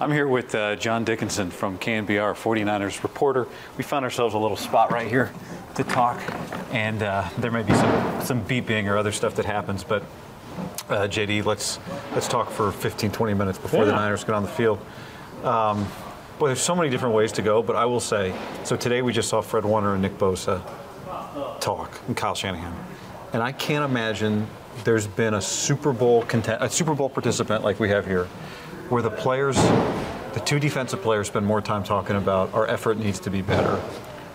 I'm 0.00 0.10
here 0.10 0.26
with 0.26 0.54
uh, 0.54 0.74
John 0.76 1.04
Dickinson 1.04 1.50
from 1.50 1.78
KNBR, 1.78 2.34
49ers 2.34 3.02
reporter. 3.04 3.46
We 3.78 3.84
found 3.84 4.04
ourselves 4.04 4.34
a 4.34 4.38
little 4.38 4.56
spot 4.56 4.90
right 4.92 5.06
here 5.06 5.32
to 5.76 5.84
talk, 5.84 6.20
and 6.72 7.02
uh, 7.02 7.28
there 7.38 7.50
may 7.52 7.62
be 7.62 7.72
some, 7.74 8.20
some 8.22 8.44
beeping 8.44 8.86
or 8.90 8.96
other 8.96 9.12
stuff 9.12 9.36
that 9.36 9.44
happens, 9.44 9.84
but 9.84 10.02
uh, 10.88 11.06
JD, 11.08 11.44
let's 11.44 11.78
let's 12.12 12.26
talk 12.28 12.50
for 12.50 12.70
15, 12.72 13.10
20 13.12 13.34
minutes 13.34 13.58
before 13.58 13.80
Yeah. 13.80 13.86
the 13.86 13.92
Niners 13.92 14.24
get 14.24 14.34
on 14.34 14.42
the 14.42 14.48
field. 14.48 14.78
Um, 15.44 15.86
boy, 16.38 16.48
there's 16.48 16.60
so 16.60 16.74
many 16.74 16.90
different 16.90 17.14
ways 17.14 17.30
to 17.32 17.42
go, 17.42 17.62
but 17.62 17.76
I 17.76 17.84
will 17.86 18.00
say, 18.00 18.34
so 18.64 18.76
today 18.76 19.00
we 19.02 19.12
just 19.12 19.28
saw 19.28 19.40
Fred 19.40 19.64
Warner 19.64 19.92
and 19.94 20.02
Nick 20.02 20.18
Bosa 20.18 20.60
talk, 21.60 22.00
and 22.08 22.16
Kyle 22.16 22.34
Shanahan, 22.34 22.74
and 23.32 23.42
I 23.42 23.52
can't 23.52 23.84
imagine 23.84 24.46
there's 24.82 25.06
been 25.06 25.34
a 25.34 25.40
Super 25.40 25.92
Bowl 25.92 26.22
content, 26.24 26.62
a 26.62 26.68
Super 26.68 26.94
Bowl 26.94 27.08
participant 27.08 27.62
like 27.62 27.78
we 27.78 27.88
have 27.90 28.06
here, 28.06 28.28
where 28.88 29.02
the 29.02 29.10
players, 29.10 29.56
the 30.34 30.42
two 30.44 30.58
defensive 30.58 31.02
players, 31.02 31.26
spend 31.28 31.46
more 31.46 31.60
time 31.60 31.82
talking 31.84 32.16
about 32.16 32.52
our 32.54 32.66
effort 32.68 32.98
needs 32.98 33.18
to 33.20 33.30
be 33.30 33.42
better 33.42 33.80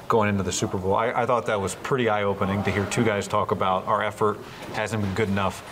going 0.08 0.30
into 0.30 0.44
the 0.44 0.52
Super 0.52 0.78
Bowl. 0.78 0.96
I, 0.96 1.12
I 1.12 1.26
thought 1.26 1.46
that 1.46 1.62
was 1.62 1.76
pretty 1.76 2.10
eye-opening 2.10 2.64
to 2.64 2.72
hear 2.72 2.86
two 2.86 3.04
guys 3.04 3.28
talk 3.28 3.52
about 3.52 3.86
our 3.88 4.04
effort 4.04 4.40
hasn't 4.74 5.04
been 5.04 5.14
good 5.14 5.30
enough 5.30 5.64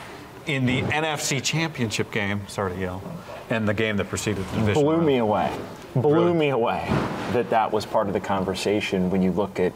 in 0.46 0.66
the 0.66 0.82
NFC 0.84 1.42
Championship 1.44 2.12
game. 2.12 2.42
Sorry 2.48 2.74
to 2.74 2.80
yell, 2.80 3.02
and 3.50 3.68
the 3.68 3.74
game 3.74 3.98
that 3.98 4.10
preceded 4.10 4.46
the 4.50 4.56
division. 4.60 4.84
blew 4.84 4.94
round. 4.94 5.06
me 5.06 5.18
away. 5.18 5.52
Blew 5.96 6.14
Really? 6.14 6.34
me 6.34 6.50
away 6.50 6.86
that 7.34 7.50
that 7.50 7.72
was 7.72 7.86
part 7.86 8.08
of 8.08 8.14
the 8.14 8.20
conversation 8.20 9.10
when 9.10 9.22
you 9.23 9.32
look 9.32 9.60
at 9.60 9.73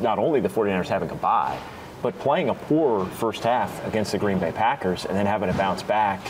not 0.00 0.18
only 0.18 0.40
the 0.40 0.48
49ers 0.50 0.88
having 0.88 1.10
a 1.10 1.14
bye, 1.14 1.58
but 2.02 2.16
playing 2.18 2.50
a 2.50 2.54
poor 2.54 3.06
first 3.06 3.42
half 3.42 3.84
against 3.86 4.12
the 4.12 4.18
Green 4.18 4.38
Bay 4.38 4.52
Packers 4.52 5.06
and 5.06 5.16
then 5.16 5.24
having 5.24 5.50
to 5.50 5.56
bounce 5.56 5.82
back 5.82 6.20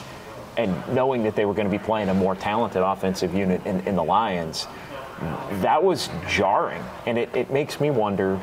and 0.56 0.74
knowing 0.94 1.22
that 1.24 1.36
they 1.36 1.44
were 1.44 1.54
going 1.54 1.70
to 1.70 1.78
be 1.78 1.82
playing 1.82 2.08
a 2.08 2.14
more 2.14 2.34
talented 2.34 2.82
offensive 2.82 3.34
unit 3.34 3.64
in, 3.66 3.80
in 3.80 3.96
the 3.96 4.04
Lions. 4.04 4.66
That 5.60 5.82
was 5.82 6.08
jarring. 6.28 6.82
And 7.06 7.18
it, 7.18 7.34
it 7.34 7.50
makes 7.50 7.80
me 7.80 7.90
wonder 7.90 8.40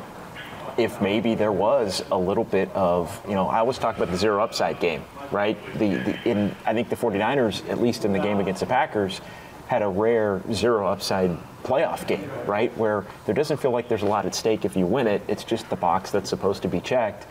if 0.76 1.00
maybe 1.00 1.34
there 1.34 1.52
was 1.52 2.02
a 2.10 2.18
little 2.18 2.44
bit 2.44 2.70
of, 2.74 3.20
you 3.28 3.34
know, 3.34 3.46
I 3.46 3.58
always 3.58 3.78
talk 3.78 3.96
about 3.96 4.10
the 4.10 4.16
zero 4.16 4.42
upside 4.42 4.80
game, 4.80 5.04
right? 5.30 5.56
The, 5.74 5.96
the 5.96 6.28
in 6.28 6.54
I 6.66 6.74
think 6.74 6.88
the 6.88 6.96
49ers, 6.96 7.68
at 7.68 7.80
least 7.80 8.04
in 8.04 8.12
the 8.12 8.18
game 8.18 8.40
against 8.40 8.60
the 8.60 8.66
Packers, 8.66 9.20
had 9.66 9.82
a 9.82 9.88
rare 9.88 10.42
zero 10.52 10.86
upside 10.88 11.36
playoff 11.62 12.06
game, 12.06 12.28
right? 12.46 12.76
Where 12.76 13.06
there 13.24 13.34
doesn't 13.34 13.58
feel 13.58 13.70
like 13.70 13.88
there's 13.88 14.02
a 14.02 14.06
lot 14.06 14.26
at 14.26 14.34
stake 14.34 14.64
if 14.64 14.76
you 14.76 14.86
win 14.86 15.06
it. 15.06 15.22
It's 15.28 15.44
just 15.44 15.68
the 15.70 15.76
box 15.76 16.10
that's 16.10 16.28
supposed 16.28 16.62
to 16.62 16.68
be 16.68 16.80
checked, 16.80 17.26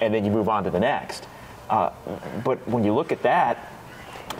and 0.00 0.14
then 0.14 0.24
you 0.24 0.30
move 0.30 0.48
on 0.48 0.64
to 0.64 0.70
the 0.70 0.80
next. 0.80 1.26
Uh, 1.68 1.90
but 2.44 2.66
when 2.68 2.84
you 2.84 2.94
look 2.94 3.12
at 3.12 3.22
that, 3.22 3.72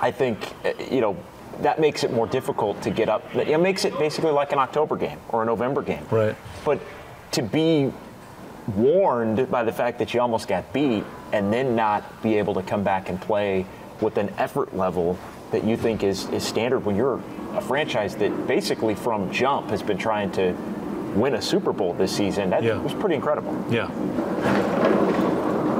I 0.00 0.10
think, 0.10 0.52
uh, 0.64 0.72
you 0.90 1.00
know, 1.00 1.16
that 1.62 1.80
makes 1.80 2.04
it 2.04 2.12
more 2.12 2.26
difficult 2.26 2.82
to 2.82 2.90
get 2.90 3.08
up. 3.08 3.22
It 3.34 3.58
makes 3.60 3.84
it 3.84 3.98
basically 3.98 4.30
like 4.32 4.52
an 4.52 4.58
October 4.58 4.96
game 4.96 5.18
or 5.30 5.42
a 5.42 5.46
November 5.46 5.80
game. 5.82 6.04
Right. 6.10 6.36
But 6.64 6.80
to 7.32 7.42
be 7.42 7.92
warned 8.74 9.50
by 9.50 9.62
the 9.64 9.72
fact 9.72 9.98
that 10.00 10.12
you 10.12 10.20
almost 10.20 10.48
got 10.48 10.72
beat 10.72 11.04
and 11.32 11.52
then 11.52 11.74
not 11.76 12.22
be 12.22 12.34
able 12.36 12.54
to 12.54 12.62
come 12.62 12.82
back 12.82 13.08
and 13.08 13.20
play 13.20 13.64
with 14.00 14.18
an 14.18 14.28
effort 14.36 14.76
level 14.76 15.18
that 15.52 15.64
you 15.64 15.76
think 15.76 16.02
is, 16.02 16.28
is 16.30 16.42
standard 16.44 16.80
when 16.84 16.96
you're 16.96 17.22
a 17.54 17.60
franchise 17.60 18.16
that 18.16 18.46
basically 18.46 18.94
from 18.94 19.30
jump 19.32 19.70
has 19.70 19.82
been 19.82 19.96
trying 19.96 20.30
to 20.32 20.52
win 21.14 21.34
a 21.34 21.40
Super 21.40 21.72
Bowl 21.72 21.94
this 21.94 22.14
season, 22.14 22.50
that 22.50 22.62
Yeah. 22.62 22.76
was 22.78 22.92
pretty 22.92 23.14
incredible. 23.14 23.56
Yeah. 23.70 23.88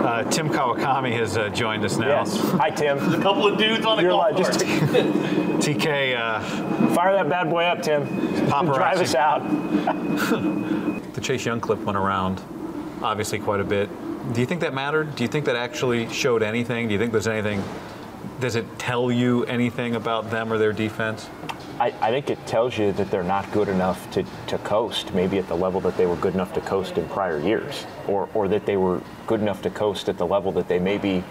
Uh, 0.07 0.23
Tim 0.31 0.49
Kawakami 0.49 1.11
has 1.19 1.37
uh, 1.37 1.49
joined 1.49 1.85
us 1.85 1.97
now. 1.97 2.21
Yes. 2.21 2.39
Hi, 2.53 2.71
Tim. 2.71 2.97
There's 2.97 3.15
a 3.15 3.21
couple 3.21 3.49
of 3.49 3.59
dudes 3.59 3.85
on 3.85 3.99
a 3.99 4.03
You're 4.03 4.13
golf 4.13 4.35
live. 4.35 4.37
Just 4.37 4.61
cart. 4.61 4.71
TK, 5.59 6.17
uh, 6.17 6.95
fire 6.95 7.13
that 7.15 7.29
bad 7.29 7.51
boy 7.51 7.65
up, 7.65 7.83
Tim. 7.83 8.07
Paparazzi. 8.47 8.75
Drive 8.77 9.01
us 9.01 9.15
out. 9.17 9.41
the 11.15 11.21
Chase 11.21 11.45
Young 11.45 11.61
clip 11.61 11.81
went 11.81 11.99
around, 11.99 12.41
obviously 13.03 13.41
quite 13.41 13.59
a 13.59 13.65
bit. 13.65 13.91
Do 14.33 14.41
you 14.41 14.47
think 14.47 14.61
that 14.61 14.73
mattered? 14.73 15.17
Do 15.17 15.25
you 15.25 15.29
think 15.29 15.45
that 15.47 15.57
actually 15.57 16.09
showed 16.11 16.45
anything? 16.45 16.87
Do 16.87 16.93
you 16.93 17.01
think 17.01 17.11
there's 17.11 17.27
anything? 17.27 17.65
Does 18.39 18.55
it 18.55 18.79
tell 18.79 19.11
you 19.11 19.45
anything 19.47 19.97
about 19.97 20.31
them 20.31 20.53
or 20.53 20.59
their 20.59 20.73
defense? 20.73 21.29
I, 21.79 21.93
I 22.01 22.11
think 22.11 22.31
it 22.31 22.45
tells 22.47 22.79
you 22.79 22.93
that 22.93 23.11
they're 23.11 23.23
not 23.23 23.51
good 23.53 23.69
enough 23.69 24.11
to, 24.13 24.25
to 24.47 24.59
coast, 24.59 25.13
maybe 25.13 25.39
at 25.39 25.47
the 25.47 25.57
level 25.57 25.81
that 25.83 25.97
they 25.97 26.07
were 26.07 26.17
good 26.17 26.35
enough 26.35 26.55
to 26.55 26.61
coast 26.63 26.97
in 26.97 27.07
prior 27.09 27.39
years, 27.39 27.87
or, 28.09 28.29
or 28.33 28.49
that 28.49 28.65
they 28.65 28.77
were 28.77 29.03
good 29.27 29.41
enough 29.41 29.61
to 29.63 29.71
coast 29.71 30.09
at 30.09 30.17
the 30.17 30.27
level 30.27 30.53
that 30.53 30.69
they 30.69 30.79
maybe 30.79 31.23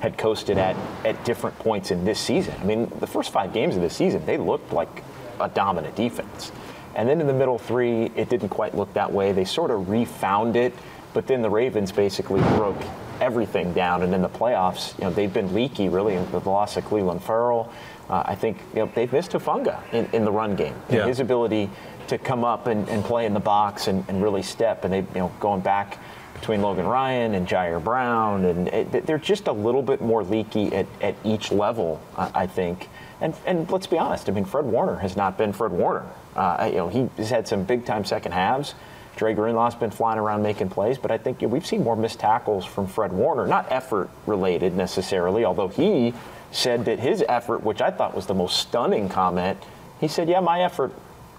had 0.00 0.18
coasted 0.18 0.58
at 0.58 0.76
at 1.04 1.24
different 1.24 1.56
points 1.60 1.92
in 1.92 2.04
this 2.04 2.18
season. 2.18 2.54
I 2.60 2.64
mean, 2.64 2.90
the 2.98 3.06
first 3.06 3.30
five 3.30 3.52
games 3.52 3.76
of 3.76 3.82
the 3.82 3.90
season, 3.90 4.26
they 4.26 4.36
looked 4.36 4.72
like 4.72 5.04
a 5.40 5.48
dominant 5.48 5.94
defense. 5.94 6.50
And 6.96 7.08
then 7.08 7.20
in 7.20 7.28
the 7.28 7.32
middle 7.32 7.58
three, 7.58 8.10
it 8.16 8.28
didn't 8.28 8.48
quite 8.48 8.74
look 8.74 8.92
that 8.94 9.12
way. 9.12 9.30
They 9.30 9.44
sort 9.44 9.70
of 9.70 9.88
refound 9.88 10.56
it, 10.56 10.74
but 11.14 11.28
then 11.28 11.40
the 11.40 11.50
Ravens 11.50 11.92
basically 11.92 12.40
broke 12.56 12.82
everything 13.20 13.72
down. 13.72 14.02
And 14.02 14.12
in 14.12 14.22
the 14.22 14.28
playoffs, 14.28 14.98
you 14.98 15.04
know, 15.04 15.10
they've 15.10 15.32
been 15.32 15.54
leaky 15.54 15.88
really 15.88 16.16
with 16.16 16.32
the 16.32 16.50
loss 16.50 16.76
of 16.76 16.84
Clelin 16.84 17.22
Ferrell. 17.22 17.72
Uh, 18.08 18.22
I 18.26 18.34
think 18.34 18.58
you 18.74 18.80
know, 18.80 18.90
they've 18.94 19.12
missed 19.12 19.32
Hufanga 19.32 19.80
in, 19.92 20.08
in 20.12 20.24
the 20.24 20.32
run 20.32 20.56
game. 20.56 20.74
Yeah. 20.90 21.06
His 21.06 21.20
ability 21.20 21.70
to 22.08 22.18
come 22.18 22.44
up 22.44 22.66
and, 22.66 22.88
and 22.88 23.04
play 23.04 23.26
in 23.26 23.34
the 23.34 23.40
box 23.40 23.88
and, 23.88 24.04
and 24.08 24.22
really 24.22 24.42
step. 24.42 24.84
And 24.84 24.92
they, 24.92 24.98
you 24.98 25.06
know, 25.14 25.32
going 25.40 25.60
back 25.60 25.98
between 26.34 26.60
Logan 26.60 26.86
Ryan 26.86 27.34
and 27.34 27.46
Ji'Ayir 27.46 27.82
Brown, 27.82 28.44
and 28.44 28.68
it, 28.68 29.06
they're 29.06 29.18
just 29.18 29.46
a 29.46 29.52
little 29.52 29.82
bit 29.82 30.00
more 30.00 30.24
leaky 30.24 30.74
at, 30.74 30.86
at 31.00 31.14
each 31.24 31.52
level, 31.52 32.00
I 32.16 32.30
I 32.34 32.46
think. 32.46 32.88
And, 33.20 33.34
and 33.46 33.70
let's 33.70 33.86
be 33.86 33.98
honest, 33.98 34.28
I 34.28 34.32
mean, 34.32 34.44
Fred 34.44 34.64
Warner 34.64 34.96
has 34.96 35.16
not 35.16 35.38
been 35.38 35.52
Fred 35.52 35.70
Warner. 35.70 36.04
Uh, 36.34 36.68
you 36.68 36.76
know, 36.78 36.88
he 36.88 37.08
has 37.18 37.30
had 37.30 37.46
some 37.46 37.62
big 37.62 37.84
time 37.84 38.04
second 38.04 38.32
halves. 38.32 38.74
Dre 39.14 39.34
Greenlaw's 39.34 39.76
been 39.76 39.90
flying 39.90 40.18
around 40.18 40.42
making 40.42 40.70
plays, 40.70 40.98
but 40.98 41.10
I 41.10 41.18
think 41.18 41.40
you 41.40 41.46
know, 41.46 41.54
we've 41.54 41.66
seen 41.66 41.84
more 41.84 41.94
missed 41.94 42.18
tackles 42.18 42.64
from 42.64 42.86
Fred 42.86 43.12
Warner, 43.12 43.46
not 43.46 43.70
effort 43.70 44.10
related 44.26 44.74
necessarily, 44.74 45.44
although 45.44 45.68
he 45.68 46.14
said 46.52 46.84
that 46.84 47.00
his 47.00 47.24
effort, 47.28 47.62
which 47.64 47.80
I 47.80 47.90
thought 47.90 48.14
was 48.14 48.26
the 48.26 48.34
most 48.34 48.58
stunning 48.58 49.08
comment, 49.08 49.58
he 50.00 50.06
said, 50.08 50.28
yeah, 50.28 50.40
my 50.40 50.62
effort 50.62 50.92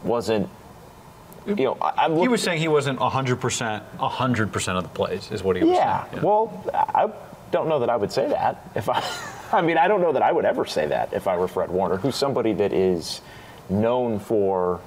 wasn't, 0.04 0.50
you 1.46 1.56
know, 1.56 1.78
I, 1.82 2.10
He 2.20 2.28
was 2.28 2.42
saying 2.42 2.60
he 2.60 2.68
wasn't 2.68 3.00
100%, 3.00 3.82
100% 3.98 4.78
of 4.78 4.84
the 4.84 4.90
plays, 4.90 5.32
is 5.32 5.44
what 5.44 5.56
he 5.56 5.64
was 5.64 5.76
yeah. 5.76 6.10
saying. 6.10 6.24
Well, 6.24 6.64
I 6.74 7.12
don't 7.52 7.68
know 7.70 7.80
that 7.80 7.90
I 7.90 7.96
would 7.96 8.12
say 8.12 8.28
that 8.30 8.70
if 8.76 8.90
I. 8.90 9.04
I 9.54 9.62
mean, 9.62 9.78
I 9.78 9.88
don't 9.88 10.02
know 10.02 10.14
that 10.14 10.24
I 10.24 10.32
would 10.32 10.46
ever 10.46 10.66
say 10.66 10.88
that 10.88 11.14
if 11.14 11.28
I 11.28 11.38
were 11.38 11.48
Fred 11.48 11.70
Warner, 11.70 11.98
who's 11.98 12.16
somebody 12.16 12.54
that 12.54 12.74
is 12.74 13.22
known 13.70 14.18
for 14.20 14.82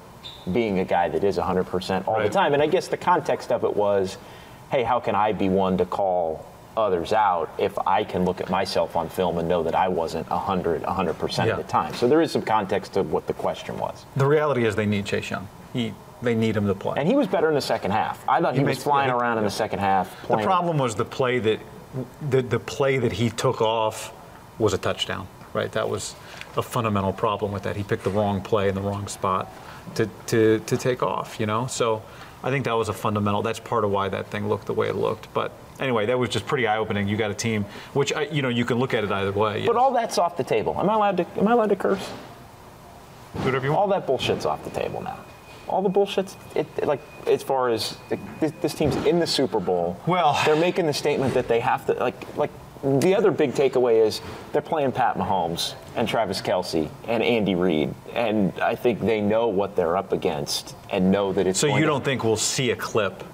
being 0.52 0.80
a 0.80 0.84
guy 0.84 1.08
that 1.08 1.22
is 1.22 1.38
100% 1.38 2.08
all 2.08 2.14
Right. 2.14 2.24
the 2.24 2.30
time. 2.30 2.52
And 2.52 2.60
I 2.60 2.66
guess 2.66 2.88
the 2.88 2.96
context 2.96 3.52
of 3.52 3.62
it 3.62 3.76
was, 3.76 4.18
hey, 4.72 4.82
how 4.82 4.98
can 4.98 5.14
I 5.14 5.32
be 5.32 5.48
one 5.48 5.78
to 5.78 5.84
call 5.86 6.44
others 6.76 7.12
out 7.12 7.50
if 7.58 7.76
I 7.86 8.04
can 8.04 8.24
look 8.24 8.40
at 8.40 8.50
myself 8.50 8.96
on 8.96 9.08
film 9.08 9.38
and 9.38 9.48
know 9.48 9.62
that 9.62 9.74
I 9.74 9.88
wasn't 9.88 10.28
100 10.30 10.82
100% 10.82 11.46
Yeah. 11.46 11.52
of 11.52 11.56
the 11.58 11.62
time. 11.64 11.94
So 11.94 12.06
there 12.08 12.20
is 12.20 12.30
some 12.30 12.42
context 12.42 12.92
to 12.94 13.02
what 13.02 13.26
the 13.26 13.32
question 13.32 13.78
was. 13.78 14.04
The 14.16 14.26
reality 14.26 14.64
is 14.64 14.76
they 14.76 14.86
need 14.86 15.06
Chase 15.06 15.30
Young. 15.30 15.48
He, 15.72 15.94
they 16.22 16.34
need 16.34 16.56
him 16.56 16.66
to 16.66 16.74
play. 16.74 16.94
And 16.98 17.08
he 17.08 17.14
was 17.14 17.26
better 17.26 17.48
in 17.48 17.54
the 17.54 17.60
second 17.60 17.90
half. 17.92 18.24
I 18.28 18.40
thought 18.40 18.54
he, 18.54 18.60
He 18.60 18.64
was 18.66 18.82
flying 18.82 19.08
he- 19.10 19.14
around 19.14 19.38
in 19.38 19.44
the 19.44 19.50
second 19.50 19.78
half. 19.80 20.14
the 20.28 20.36
problem 20.38 20.78
was 20.78 20.94
the 20.94 21.04
play 21.04 21.38
that 21.40 21.60
the, 22.28 22.42
the 22.42 22.58
play 22.58 22.98
that 22.98 23.12
he 23.12 23.30
took 23.30 23.60
off 23.62 24.12
was 24.58 24.74
a 24.74 24.78
touchdown, 24.78 25.26
right? 25.54 25.70
That 25.72 25.88
was 25.88 26.14
a 26.56 26.62
fundamental 26.62 27.12
problem 27.12 27.52
with 27.52 27.62
that. 27.64 27.76
He 27.76 27.82
picked 27.82 28.04
the 28.04 28.10
wrong 28.10 28.40
play 28.42 28.68
in 28.68 28.74
the 28.74 28.80
wrong 28.82 29.08
spot 29.08 29.50
to, 29.94 30.08
to, 30.26 30.58
to 30.60 30.76
take 30.76 31.02
off, 31.02 31.38
you 31.40 31.46
know? 31.46 31.66
So 31.68 32.02
I 32.42 32.50
think 32.50 32.64
that 32.66 32.74
was 32.74 32.88
a 32.88 32.92
fundamental. 32.92 33.40
That's 33.42 33.60
part 33.60 33.84
of 33.84 33.90
why 33.90 34.08
that 34.08 34.26
thing 34.28 34.48
looked 34.48 34.66
the 34.66 34.72
way 34.74 34.88
it 34.88 34.96
looked. 34.96 35.32
But 35.32 35.52
anyway, 35.80 36.06
that 36.06 36.18
was 36.18 36.28
just 36.28 36.46
pretty 36.46 36.66
eye 36.66 36.78
opening. 36.78 37.08
You 37.08 37.16
got 37.16 37.30
a 37.30 37.34
team, 37.34 37.64
which, 37.92 38.12
I, 38.12 38.22
you 38.22 38.42
know, 38.42 38.48
you 38.48 38.64
can 38.64 38.78
look 38.78 38.94
at 38.94 39.04
it 39.04 39.12
either 39.12 39.32
way. 39.32 39.64
But 39.66 39.76
all 39.76 39.92
that's 39.92 40.18
off 40.18 40.36
the 40.36 40.44
table. 40.44 40.76
Am 40.78 40.88
I 40.88 40.94
allowed 40.94 41.16
to? 41.18 41.26
Am 41.38 41.48
I 41.48 41.52
allowed 41.52 41.70
to 41.70 41.76
curse? 41.76 42.10
Do 43.34 43.40
whatever 43.40 43.66
you 43.66 43.72
want. 43.72 43.80
All 43.82 43.88
that 43.88 44.06
bullshit's 44.06 44.46
off 44.46 44.64
the 44.64 44.70
table 44.70 45.02
now. 45.02 45.18
All 45.68 45.82
the 45.82 45.90
bullshit's 45.90 46.36
it, 46.54 46.86
like 46.86 47.00
as 47.26 47.42
far 47.42 47.70
as 47.70 47.96
like, 48.10 48.20
this, 48.40 48.52
this 48.62 48.74
team's 48.74 48.96
in 49.04 49.18
the 49.18 49.26
Super 49.26 49.60
Bowl. 49.60 50.00
Well- 50.06 50.40
they're 50.44 50.56
making 50.56 50.86
the 50.86 50.92
statement 50.92 51.34
that 51.34 51.48
they 51.48 51.60
have 51.60 51.86
to 51.86 51.94
like 51.94 52.36
like 52.36 52.50
the 52.84 53.16
other 53.16 53.30
big 53.30 53.52
takeaway 53.52 54.06
is 54.06 54.20
they're 54.52 54.62
playing 54.62 54.92
Pat 54.92 55.16
Mahomes 55.16 55.74
and 55.96 56.06
Travis 56.06 56.40
Kelce 56.40 56.88
and 57.08 57.22
Andy 57.22 57.54
Reid, 57.54 57.92
and 58.12 58.52
I 58.60 58.74
think 58.74 59.00
they 59.00 59.20
know 59.20 59.48
what 59.48 59.74
they're 59.74 59.96
up 59.96 60.12
against 60.12 60.76
and 60.90 61.10
know 61.10 61.32
that 61.32 61.46
it's. 61.46 61.58
So 61.58 61.76
you 61.76 61.86
don't 61.86 62.04
think 62.04 62.22
we'll 62.22 62.36
see 62.36 62.70
a 62.70 62.76
clip? 62.76 63.24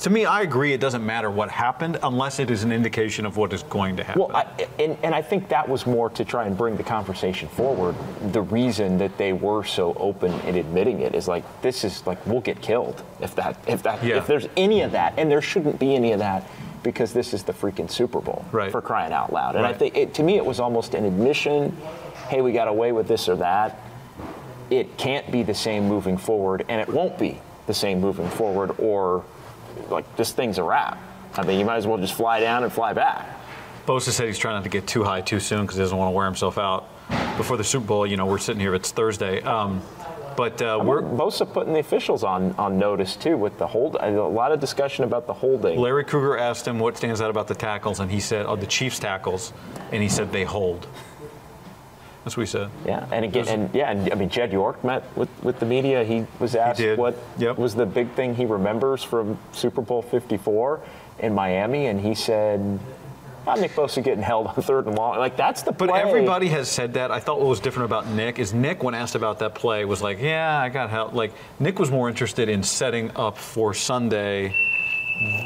To 0.00 0.10
me, 0.10 0.26
I 0.26 0.42
agree. 0.42 0.72
It 0.74 0.80
doesn't 0.80 1.04
matter 1.04 1.30
what 1.30 1.48
happened 1.50 1.98
unless 2.02 2.38
it 2.38 2.50
is 2.50 2.62
an 2.64 2.70
indication 2.70 3.24
of 3.24 3.36
what 3.38 3.52
is 3.54 3.62
going 3.64 3.96
to 3.96 4.04
happen. 4.04 4.20
Well, 4.22 4.36
I, 4.36 4.46
and, 4.78 4.96
and 5.02 5.14
I 5.14 5.22
think 5.22 5.48
that 5.48 5.66
was 5.66 5.86
more 5.86 6.10
to 6.10 6.24
try 6.24 6.44
and 6.46 6.56
bring 6.56 6.76
the 6.76 6.82
conversation 6.82 7.48
forward. 7.48 7.94
The 8.32 8.42
reason 8.42 8.98
that 8.98 9.16
they 9.16 9.32
were 9.32 9.64
so 9.64 9.94
open 9.94 10.32
in 10.40 10.56
admitting 10.56 11.00
it 11.00 11.14
is 11.14 11.28
like 11.28 11.44
this 11.62 11.82
is 11.82 12.06
like 12.06 12.24
we'll 12.26 12.42
get 12.42 12.60
killed 12.60 13.02
if 13.20 13.34
that 13.36 13.56
if 13.66 13.82
that 13.84 14.02
Yeah. 14.04 14.16
if 14.16 14.26
there's 14.26 14.46
any 14.56 14.82
of 14.82 14.92
that, 14.92 15.14
and 15.16 15.30
there 15.30 15.40
shouldn't 15.40 15.78
be 15.78 15.94
any 15.94 16.12
of 16.12 16.18
that 16.18 16.44
because 16.82 17.12
this 17.14 17.32
is 17.32 17.42
the 17.42 17.52
freaking 17.54 17.90
Super 17.90 18.20
Bowl 18.20 18.44
Right. 18.52 18.70
for 18.70 18.82
crying 18.82 19.12
out 19.14 19.32
loud. 19.32 19.56
And 19.56 19.66
I 19.66 19.72
think 19.72 19.96
it, 19.96 20.12
to 20.14 20.22
me 20.22 20.36
it 20.36 20.44
was 20.44 20.60
almost 20.60 20.94
an 20.94 21.04
admission. 21.06 21.74
Hey, 22.28 22.42
we 22.42 22.52
got 22.52 22.68
away 22.68 22.92
with 22.92 23.08
this 23.08 23.28
or 23.30 23.36
that. 23.36 23.80
It 24.68 24.98
can't 24.98 25.30
be 25.32 25.42
the 25.42 25.54
same 25.54 25.88
moving 25.88 26.18
forward, 26.18 26.64
and 26.68 26.80
it 26.82 26.88
won't 26.88 27.18
be 27.18 27.40
the 27.66 27.74
same 27.74 28.00
moving 28.00 28.28
forward, 28.28 28.74
or 28.78 29.24
like 29.90 30.16
this 30.16 30.32
thing's 30.32 30.58
a 30.58 30.62
wrap. 30.62 30.98
I 31.34 31.44
mean, 31.44 31.58
you 31.58 31.64
might 31.64 31.76
as 31.76 31.86
well 31.86 31.98
just 31.98 32.14
fly 32.14 32.40
down 32.40 32.64
and 32.64 32.72
fly 32.72 32.92
back. 32.92 33.28
Bosa 33.86 34.10
said 34.10 34.26
he's 34.26 34.38
trying 34.38 34.54
not 34.56 34.64
to 34.64 34.68
get 34.68 34.86
too 34.86 35.04
high 35.04 35.20
too 35.20 35.38
soon 35.38 35.62
because 35.62 35.76
he 35.76 35.82
doesn't 35.82 35.96
want 35.96 36.08
to 36.08 36.12
wear 36.12 36.26
himself 36.26 36.58
out 36.58 36.88
before 37.36 37.56
the 37.56 37.64
Super 37.64 37.86
Bowl. 37.86 38.06
You 38.06 38.16
know, 38.16 38.26
we're 38.26 38.38
sitting 38.38 38.60
here; 38.60 38.74
it's 38.74 38.90
Thursday. 38.90 39.42
Um, 39.42 39.82
but 40.36 40.60
uh, 40.60 40.80
we're 40.82 41.00
Bosa 41.00 41.50
putting 41.50 41.72
the 41.72 41.80
officials 41.80 42.22
on, 42.22 42.52
on 42.58 42.78
notice 42.78 43.16
too 43.16 43.36
with 43.36 43.58
the 43.58 43.66
hold. 43.66 43.96
A 44.00 44.10
lot 44.10 44.52
of 44.52 44.60
discussion 44.60 45.04
about 45.04 45.26
the 45.26 45.32
holding. 45.32 45.78
Larry 45.78 46.04
Krueger 46.04 46.36
asked 46.36 46.66
him 46.66 46.78
what 46.78 46.96
stands 46.96 47.20
out 47.20 47.30
about 47.30 47.48
the 47.48 47.54
tackles, 47.54 48.00
and 48.00 48.10
he 48.10 48.20
said, 48.20 48.44
"Oh, 48.46 48.56
the 48.56 48.66
Chiefs' 48.66 48.98
tackles," 48.98 49.52
and 49.92 50.02
he 50.02 50.08
said 50.08 50.32
they 50.32 50.44
hold. 50.44 50.86
That's 52.26 52.36
what 52.36 52.42
he 52.42 52.50
said. 52.50 52.70
Yeah, 52.84 53.06
and 53.12 53.24
again, 53.24 53.46
and 53.46 53.72
yeah, 53.72 53.92
and 53.92 54.12
I 54.12 54.16
mean, 54.16 54.28
Jed 54.28 54.50
York 54.50 54.82
met 54.82 55.04
with, 55.16 55.28
with 55.44 55.60
the 55.60 55.64
media. 55.66 56.02
He 56.02 56.26
was 56.40 56.56
asked 56.56 56.78
did. 56.80 56.98
what 56.98 57.16
Yep. 57.38 57.56
was 57.56 57.76
the 57.76 57.86
big 57.86 58.10
thing 58.14 58.34
he 58.34 58.46
remembers 58.46 59.04
from 59.04 59.38
Super 59.52 59.80
Bowl 59.80 60.02
54 60.02 60.80
in 61.20 61.36
Miami, 61.36 61.86
and 61.86 62.00
he 62.00 62.16
said, 62.16 62.80
oh, 63.46 63.54
"Nick 63.54 63.76
Bosa 63.76 64.02
getting 64.02 64.24
held 64.24 64.48
on 64.48 64.54
third 64.56 64.86
and 64.88 64.96
long." 64.96 65.18
Like 65.20 65.36
that's 65.36 65.62
the 65.62 65.70
But 65.70 65.88
play. 65.90 66.00
everybody 66.02 66.48
has 66.48 66.68
said 66.68 66.94
that. 66.94 67.12
I 67.12 67.20
thought 67.20 67.38
what 67.38 67.46
was 67.46 67.60
different 67.60 67.84
about 67.84 68.08
Nick 68.08 68.40
is 68.40 68.52
Nick, 68.52 68.82
when 68.82 68.94
asked 68.94 69.14
about 69.14 69.38
that 69.38 69.54
play, 69.54 69.84
was 69.84 70.02
like, 70.02 70.20
"Yeah, 70.20 70.58
I 70.60 70.68
got 70.68 70.90
help." 70.90 71.12
Like 71.12 71.32
Nick 71.60 71.78
was 71.78 71.92
more 71.92 72.08
interested 72.08 72.48
in 72.48 72.64
setting 72.64 73.12
up 73.16 73.38
for 73.38 73.72
Sunday. 73.72 74.52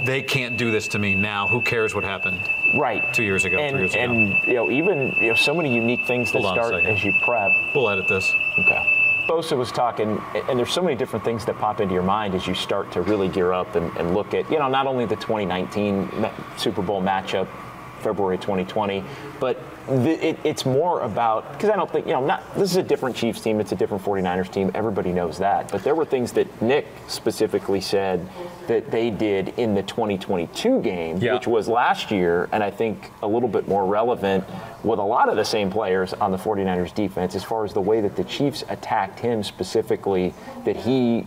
They 0.05 0.23
can't 0.23 0.57
do 0.57 0.71
this 0.71 0.89
to 0.89 0.99
me 0.99 1.15
now. 1.15 1.47
Who 1.47 1.61
cares 1.61 1.95
what 1.95 2.05
happened? 2.05 2.41
right 2.75 3.13
two 3.13 3.23
years 3.23 3.45
ago, 3.45 3.59
and, 3.59 3.73
three 3.73 3.81
years 3.81 3.95
ago. 3.95 4.03
and 4.03 4.47
you 4.47 4.55
know, 4.55 4.71
even 4.71 5.15
you 5.21 5.29
know, 5.29 5.35
so 5.35 5.55
many 5.55 5.75
unique 5.75 6.07
things 6.07 6.33
that 6.33 6.43
Hold 6.43 6.59
on 6.59 6.65
a 6.65 6.67
start 6.67 6.85
as 6.85 7.05
you 7.05 7.13
prep. 7.25 7.53
We'll 7.75 7.89
edit 7.91 8.09
this. 8.09 8.35
Okay. 8.59 8.97
Bosa 9.27 9.57
was 9.57 9.71
talking, 9.71 10.21
and 10.49 10.59
there's 10.59 10.73
so 10.73 10.83
many 10.83 10.97
different 10.97 11.25
things 11.25 11.45
that 11.45 11.57
pop 11.59 11.81
into 11.81 11.95
your 11.95 12.03
mind 12.03 12.35
as 12.35 12.49
you 12.49 12.55
start 12.55 12.91
to 12.93 13.03
really 13.03 13.29
gear 13.29 13.53
up 13.53 13.77
and, 13.77 13.97
and 13.97 14.13
look 14.13 14.35
at, 14.35 14.51
you 14.51 14.59
know, 14.59 14.69
not 14.69 14.89
only 14.89 15.07
the 15.07 15.15
2019 15.17 16.29
Super 16.57 16.83
Bowl 16.83 17.01
matchup, 17.01 17.47
February 18.01 18.39
2020, 18.39 19.05
but 19.39 19.59
the, 19.87 20.25
it, 20.29 20.39
it's 20.45 20.65
more 20.65 21.01
about 21.01 21.53
because 21.53 21.71
I 21.71 21.77
don't 21.77 21.91
think 21.91 22.07
you 22.07 22.13
know, 22.13 22.25
not 22.25 22.43
this 22.55 22.71
is 22.71 22.77
a 22.77 22.83
different 22.83 23.17
Chiefs 23.17 23.41
team, 23.41 23.61
it's 23.61 23.73
a 23.73 23.77
different 23.77 24.05
49ers 24.05 24.51
team. 24.51 24.71
Everybody 24.75 25.13
knows 25.13 25.39
that, 25.39 25.71
but 25.71 25.83
there 25.83 25.95
were 25.95 26.05
things 26.05 26.33
that 26.33 26.63
Nick 26.63 26.87
specifically 27.09 27.81
said 27.81 28.27
that 28.69 28.91
they 28.91 29.11
did 29.11 29.49
in 29.59 29.75
the 29.75 29.83
2022 29.83 30.81
game, 30.81 31.17
Yeah. 31.19 31.35
which 31.35 31.47
was 31.47 31.67
last 31.69 32.11
year, 32.11 32.49
and 32.53 32.63
I 32.63 32.71
think 32.71 33.11
a 33.23 33.27
little 33.27 33.49
bit 33.49 33.67
more 33.67 33.85
relevant 33.87 34.45
with 34.85 34.99
a 34.99 35.03
lot 35.03 35.29
of 35.29 35.37
the 35.37 35.45
same 35.45 35.71
players 35.71 36.13
on 36.15 36.31
the 36.31 36.39
49ers 36.39 36.95
defense 36.95 37.35
as 37.35 37.43
far 37.45 37.65
as 37.65 37.73
the 37.73 37.81
way 37.81 38.01
that 38.01 38.17
the 38.17 38.25
Chiefs 38.25 38.65
attacked 38.69 39.19
him 39.19 39.43
specifically, 39.43 40.33
that 40.65 40.77
he, 40.77 41.27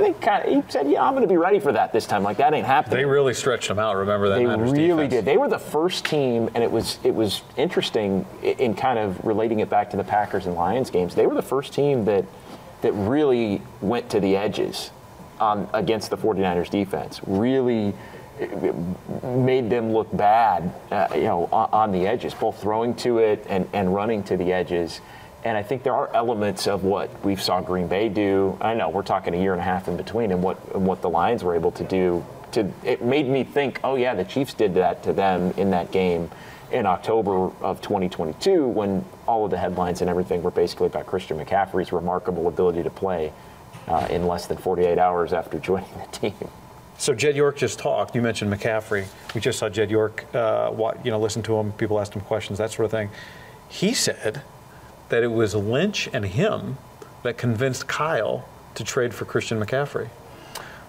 I 0.00 0.02
think, 0.02 0.20
kind 0.22 0.44
of, 0.44 0.64
he 0.64 0.72
said, 0.72 0.90
yeah, 0.90 1.04
I'm 1.04 1.12
going 1.12 1.26
to 1.26 1.28
be 1.28 1.36
ready 1.36 1.60
for 1.60 1.72
that 1.72 1.92
this 1.92 2.06
time. 2.06 2.22
Like, 2.22 2.38
that 2.38 2.54
ain't 2.54 2.66
happening. 2.66 2.96
They 2.96 3.04
really 3.04 3.34
stretched 3.34 3.68
him 3.68 3.78
out. 3.78 3.96
Remember 3.96 4.30
that? 4.30 4.36
They 4.36 4.44
Niners 4.44 4.72
really 4.72 5.04
defense. 5.04 5.12
did. 5.12 5.24
They 5.26 5.36
were 5.36 5.48
the 5.48 5.58
first 5.58 6.06
team, 6.06 6.48
and 6.54 6.64
it 6.64 6.70
was 6.70 6.98
it 7.04 7.14
was 7.14 7.42
interesting 7.56 8.24
in 8.42 8.74
kind 8.74 8.98
of 8.98 9.22
relating 9.24 9.60
it 9.60 9.68
back 9.68 9.90
to 9.90 9.98
the 9.98 10.04
Packers 10.04 10.46
and 10.46 10.54
Lions 10.54 10.90
games. 10.90 11.14
They 11.14 11.26
were 11.26 11.34
the 11.34 11.42
first 11.42 11.74
team 11.74 12.06
that 12.06 12.24
that 12.80 12.92
really 12.92 13.60
went 13.82 14.08
to 14.10 14.20
the 14.20 14.36
edges 14.36 14.90
on 15.38 15.68
against 15.74 16.08
the 16.08 16.16
49ers 16.16 16.70
defense. 16.70 17.20
Really 17.26 17.94
eh, 18.38 18.72
made 19.22 19.68
them 19.68 19.92
look 19.92 20.14
bad, 20.16 20.72
uh, 20.90 21.08
you 21.14 21.24
know, 21.24 21.46
on, 21.52 21.68
on 21.72 21.92
the 21.92 22.06
edges, 22.06 22.32
both 22.32 22.60
throwing 22.60 22.94
to 22.96 23.18
it 23.18 23.44
and, 23.50 23.68
and 23.74 23.94
running 23.94 24.22
to 24.24 24.36
the 24.38 24.50
edges. 24.50 25.02
And 25.44 25.56
I 25.56 25.62
think 25.62 25.82
there 25.82 25.94
are 25.94 26.14
elements 26.14 26.66
of 26.66 26.84
what 26.84 27.24
we 27.24 27.34
saw 27.36 27.60
Green 27.60 27.86
Bay 27.86 28.08
do. 28.08 28.58
I 28.60 28.74
know 28.74 28.90
we're 28.90 29.02
talking 29.02 29.34
a 29.34 29.38
year 29.38 29.52
and 29.52 29.60
a 29.60 29.64
half 29.64 29.88
in 29.88 29.96
between, 29.96 30.32
and 30.32 30.42
what 30.42 30.58
and 30.74 30.86
what 30.86 31.00
the 31.00 31.08
Lions 31.08 31.42
were 31.42 31.54
able 31.54 31.72
to 31.72 31.84
do. 31.84 32.24
To 32.52 32.70
it 32.84 33.02
made 33.02 33.26
me 33.26 33.44
think, 33.44 33.80
oh 33.84 33.94
yeah, 33.96 34.14
the 34.14 34.24
Chiefs 34.24 34.54
did 34.54 34.74
that 34.74 35.02
to 35.04 35.12
them 35.12 35.52
in 35.56 35.70
that 35.70 35.92
game 35.92 36.30
in 36.72 36.86
October 36.86 37.50
of 37.62 37.80
2022, 37.80 38.66
when 38.66 39.04
all 39.26 39.44
of 39.44 39.50
the 39.50 39.58
headlines 39.58 40.02
and 40.02 40.10
everything 40.10 40.42
were 40.42 40.50
basically 40.50 40.86
about 40.86 41.06
Christian 41.06 41.38
McCaffrey's 41.38 41.92
remarkable 41.92 42.46
ability 42.46 42.82
to 42.82 42.90
play 42.90 43.32
uh, 43.88 44.06
in 44.10 44.26
less 44.26 44.46
than 44.46 44.56
48 44.56 44.98
hours 44.98 45.32
after 45.32 45.58
joining 45.70 45.90
the 45.98 46.06
team. 46.16 46.48
So 46.98 47.14
Jed 47.14 47.34
York 47.34 47.56
just 47.56 47.78
talked. 47.78 48.14
You 48.14 48.20
mentioned 48.20 48.52
McCaffrey. 48.52 49.06
We 49.34 49.40
just 49.40 49.58
saw 49.58 49.70
Jed 49.70 49.90
York. 49.90 50.26
Uh, 50.34 50.92
you 51.02 51.10
know, 51.10 51.18
listen 51.18 51.42
to 51.44 51.56
him. 51.56 51.72
People 51.72 51.98
asked 51.98 52.12
him 52.12 52.20
questions, 52.20 52.58
that 52.58 52.72
sort 52.72 52.84
of 52.84 52.90
thing. 52.90 53.08
He 53.68 53.94
said 53.94 54.42
that 55.10 55.22
it 55.22 55.30
was 55.30 55.54
Lynch 55.54 56.08
and 56.12 56.24
him 56.24 56.78
that 57.22 57.36
convinced 57.36 57.86
Kyle 57.86 58.48
to 58.74 58.84
trade 58.84 59.12
for 59.14 59.24
Christian 59.24 59.60
McCaffrey. 59.62 60.08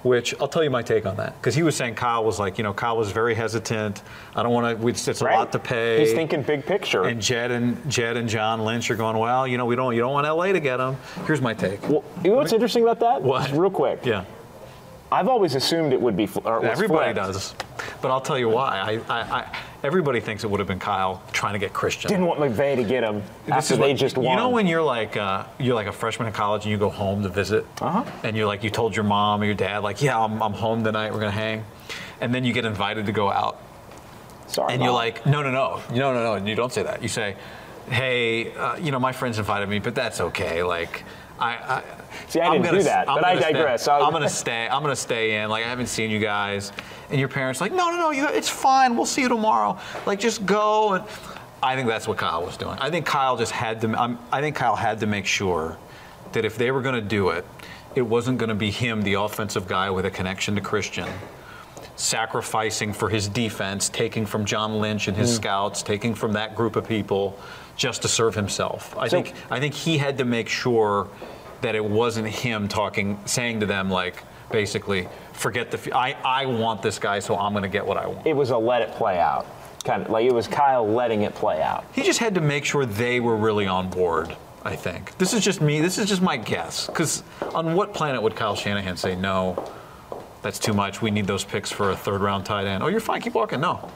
Which 0.03 0.33
I'll 0.41 0.47
tell 0.47 0.63
you 0.63 0.71
my 0.71 0.81
take 0.81 1.05
on 1.05 1.17
that 1.17 1.39
because 1.39 1.53
he 1.53 1.61
was 1.61 1.75
saying 1.75 1.93
Kyle 1.93 2.23
was 2.23 2.39
like, 2.39 2.57
you 2.57 2.63
know, 2.63 2.73
Kyle 2.73 2.97
was 2.97 3.11
very 3.11 3.35
hesitant. 3.35 4.01
I 4.35 4.41
don't 4.41 4.51
want 4.51 4.81
to. 4.81 4.87
It's 4.87 5.21
a 5.21 5.23
lot 5.25 5.51
to 5.51 5.59
pay. 5.59 5.99
He's 5.99 6.13
thinking 6.13 6.41
big 6.41 6.65
picture. 6.65 7.03
And 7.03 7.21
Jed 7.21 7.51
and 7.51 7.87
Jed 7.87 8.17
and 8.17 8.27
John 8.27 8.65
Lynch 8.65 8.89
are 8.89 8.95
going, 8.95 9.15
well, 9.15 9.47
you 9.47 9.59
know, 9.59 9.65
we 9.67 9.75
don't 9.75 9.93
you 9.93 9.99
don't 9.99 10.13
want 10.13 10.25
LA 10.25 10.53
to 10.53 10.59
get 10.59 10.79
him. 10.79 10.97
Here's 11.27 11.39
my 11.39 11.53
take. 11.53 11.87
well, 11.87 12.03
you 12.23 12.31
know 12.31 12.37
what's 12.37 12.51
interesting 12.51 12.81
about 12.81 12.99
that? 13.01 13.21
What? 13.21 13.41
Just 13.41 13.53
real 13.53 13.69
quick. 13.69 14.03
Yeah. 14.03 14.25
I've 15.11 15.27
always 15.27 15.53
assumed 15.53 15.93
it 15.93 16.01
would 16.01 16.17
be. 16.17 16.27
Or 16.45 16.65
it 16.65 16.69
Everybody 16.69 17.13
flipped. 17.13 17.33
does, 17.33 17.53
but 18.01 18.09
I'll 18.09 18.21
tell 18.21 18.39
you 18.39 18.49
why. 18.49 19.01
I, 19.07 19.13
I, 19.13 19.21
I, 19.21 19.57
everybody 19.83 20.19
thinks 20.19 20.43
it 20.43 20.49
would 20.49 20.59
have 20.59 20.67
been 20.67 20.79
Kyle 20.79 21.21
trying 21.31 21.53
to 21.53 21.59
get 21.59 21.73
Christian. 21.73 22.09
Didn't 22.09 22.25
want 22.25 22.39
McVay 22.39 22.75
to 22.75 22.83
get 22.83 23.03
him 23.03 23.23
This 23.45 23.53
after 23.55 23.73
is 23.73 23.79
they 23.79 23.93
just 23.93 24.17
won. 24.17 24.25
You 24.31 24.35
know 24.35 24.49
when 24.49 24.67
you're 24.67 24.81
like 24.83 25.17
uh, 25.17 25.45
you're 25.59 25.75
like 25.75 25.87
a 25.87 25.91
freshman 25.91 26.27
in 26.27 26.33
college 26.33 26.63
and 26.63 26.71
you 26.71 26.77
go 26.77 26.89
home 26.89 27.23
to 27.23 27.29
visit, 27.29 27.65
Uh-huh. 27.81 28.03
and 28.23 28.35
you're 28.37 28.47
like 28.47 28.63
you 28.63 28.69
told 28.69 28.95
your 28.95 29.05
mom 29.05 29.41
or 29.41 29.45
your 29.45 29.55
dad 29.55 29.79
like, 29.79 30.01
yeah, 30.01 30.19
I'm, 30.19 30.41
I'm 30.41 30.53
home 30.53 30.83
tonight. 30.83 31.11
We're 31.13 31.19
gonna 31.19 31.31
hang, 31.31 31.65
and 32.19 32.33
then 32.33 32.43
you 32.43 32.53
get 32.53 32.65
invited 32.65 33.05
to 33.07 33.11
go 33.11 33.31
out, 33.31 33.59
Sorry, 34.47 34.73
and 34.73 34.83
you're 34.83 34.91
like, 34.93 35.25
no, 35.25 35.41
no, 35.41 35.51
no, 35.51 35.81
no, 35.91 36.13
no, 36.13 36.23
no. 36.23 36.33
And 36.35 36.47
you 36.47 36.55
don't 36.55 36.71
say 36.73 36.83
that. 36.83 37.01
You 37.01 37.07
say, 37.09 37.35
hey, 37.89 38.53
uh, 38.53 38.75
you 38.77 38.91
know, 38.91 38.99
my 38.99 39.11
friends 39.11 39.39
invited 39.39 39.67
me, 39.69 39.79
but 39.79 39.95
that's 39.95 40.21
okay. 40.21 40.61
Like, 40.63 41.03
I. 41.41 41.53
I 41.55 41.83
See, 42.27 42.39
I 42.39 42.45
I'm 42.47 42.53
didn't 42.53 42.65
gonna, 42.65 42.77
do 42.77 42.83
that, 42.85 43.09
I'm 43.09 43.15
but 43.15 43.25
I 43.25 43.29
gonna 43.33 43.41
stay- 43.41 43.53
digress. 43.53 43.87
Was- 43.87 44.03
I'm 44.03 44.11
gonna 44.11 44.29
stay. 44.29 44.67
I'm 44.69 44.81
gonna 44.81 44.95
stay 44.95 45.35
in. 45.41 45.49
Like, 45.49 45.65
I 45.65 45.69
haven't 45.69 45.87
seen 45.87 46.09
you 46.11 46.19
guys, 46.19 46.71
and 47.09 47.19
your 47.19 47.29
parents 47.29 47.59
like, 47.61 47.71
no, 47.71 47.89
no, 47.89 47.97
no. 47.97 48.11
You, 48.11 48.27
it's 48.27 48.49
fine. 48.49 48.95
We'll 48.95 49.05
see 49.05 49.21
you 49.21 49.29
tomorrow. 49.29 49.77
Like, 50.05 50.19
just 50.19 50.45
go. 50.45 50.93
And 50.93 51.03
I 51.63 51.75
think 51.75 51.87
that's 51.87 52.07
what 52.07 52.17
Kyle 52.17 52.43
was 52.45 52.57
doing. 52.57 52.77
I 52.79 52.89
think 52.89 53.05
Kyle 53.05 53.35
just 53.37 53.51
had 53.51 53.81
to. 53.81 53.99
I'm, 53.99 54.17
I 54.31 54.41
think 54.41 54.55
Kyle 54.55 54.75
had 54.75 54.99
to 55.01 55.07
make 55.07 55.25
sure 55.25 55.77
that 56.31 56.45
if 56.45 56.57
they 56.57 56.71
were 56.71 56.81
going 56.81 56.95
to 56.95 57.01
do 57.01 57.29
it, 57.29 57.45
it 57.95 58.01
wasn't 58.01 58.37
going 58.37 58.49
to 58.49 58.55
be 58.55 58.71
him, 58.71 59.01
the 59.01 59.15
offensive 59.15 59.67
guy 59.67 59.89
with 59.89 60.05
a 60.05 60.11
connection 60.11 60.55
to 60.55 60.61
Christian 60.61 61.07
sacrificing 62.01 62.93
for 62.93 63.09
his 63.09 63.27
defense, 63.27 63.87
taking 63.89 64.25
from 64.25 64.43
John 64.45 64.79
Lynch 64.79 65.07
and 65.07 65.15
his 65.15 65.31
Mm. 65.31 65.35
scouts, 65.35 65.83
taking 65.83 66.15
from 66.15 66.33
that 66.33 66.55
group 66.55 66.75
of 66.75 66.87
people 66.87 67.37
just 67.77 68.01
to 68.01 68.07
serve 68.07 68.35
himself. 68.35 68.95
I 68.97 69.07
So- 69.07 69.17
think 69.21 69.33
I 69.49 69.59
think 69.59 69.73
he 69.73 69.97
had 69.97 70.17
to 70.17 70.25
make 70.25 70.49
sure 70.49 71.07
that 71.61 71.75
it 71.75 71.85
wasn't 71.85 72.27
him 72.27 72.67
talking 72.67 73.19
saying 73.25 73.59
to 73.61 73.65
them 73.65 73.89
like 73.89 74.23
basically 74.51 75.07
forget 75.31 75.71
the 75.71 75.77
f- 75.77 75.93
I 75.95 76.15
I 76.25 76.45
want 76.47 76.81
this 76.81 76.99
guy 76.99 77.19
so 77.19 77.37
I'm 77.37 77.53
going 77.53 77.63
to 77.63 77.69
get 77.69 77.85
what 77.85 77.97
I 77.97 78.07
want. 78.07 78.25
it 78.25 78.35
was 78.35 78.49
a 78.49 78.57
let 78.57 78.81
it 78.81 78.91
play 78.95 79.17
out 79.19 79.45
kind 79.83 80.03
of 80.03 80.09
like 80.09 80.25
it 80.25 80.33
was 80.33 80.47
Kyle 80.47 80.87
letting 80.87 81.21
it 81.21 81.33
play 81.33 81.61
out. 81.61 81.83
He 81.93 82.03
just 82.03 82.19
had 82.19 82.35
to 82.35 82.41
make 82.41 82.65
sure 82.65 82.85
they 82.85 83.19
were 83.19 83.35
really 83.35 83.65
on 83.67 83.87
board. 83.89 84.35
I 84.63 84.75
think 84.75 85.17
this 85.17 85.33
is 85.33 85.43
just 85.43 85.59
me. 85.61 85.81
This 85.81 85.97
is 85.97 86.07
just 86.07 86.21
my 86.21 86.37
guess. 86.37 86.85
Because 86.87 87.23
on 87.55 87.73
what 87.73 87.93
planet 87.93 88.21
would 88.21 88.35
Kyle 88.35 88.55
Shanahan 88.55 88.95
say 88.97 89.15
no? 89.15 89.55
That's 90.41 90.59
too 90.59 90.73
much. 90.73 91.01
We 91.01 91.11
need 91.11 91.27
those 91.27 91.43
picks 91.43 91.71
for 91.71 91.91
a 91.91 91.95
third 91.95 92.21
round 92.21 92.45
tight 92.45 92.65
end. 92.67 92.83
Oh, 92.83 92.87
you're 92.87 92.99
fine. 92.99 93.21
Keep 93.21 93.33
walking. 93.35 93.61
No. 93.61 93.89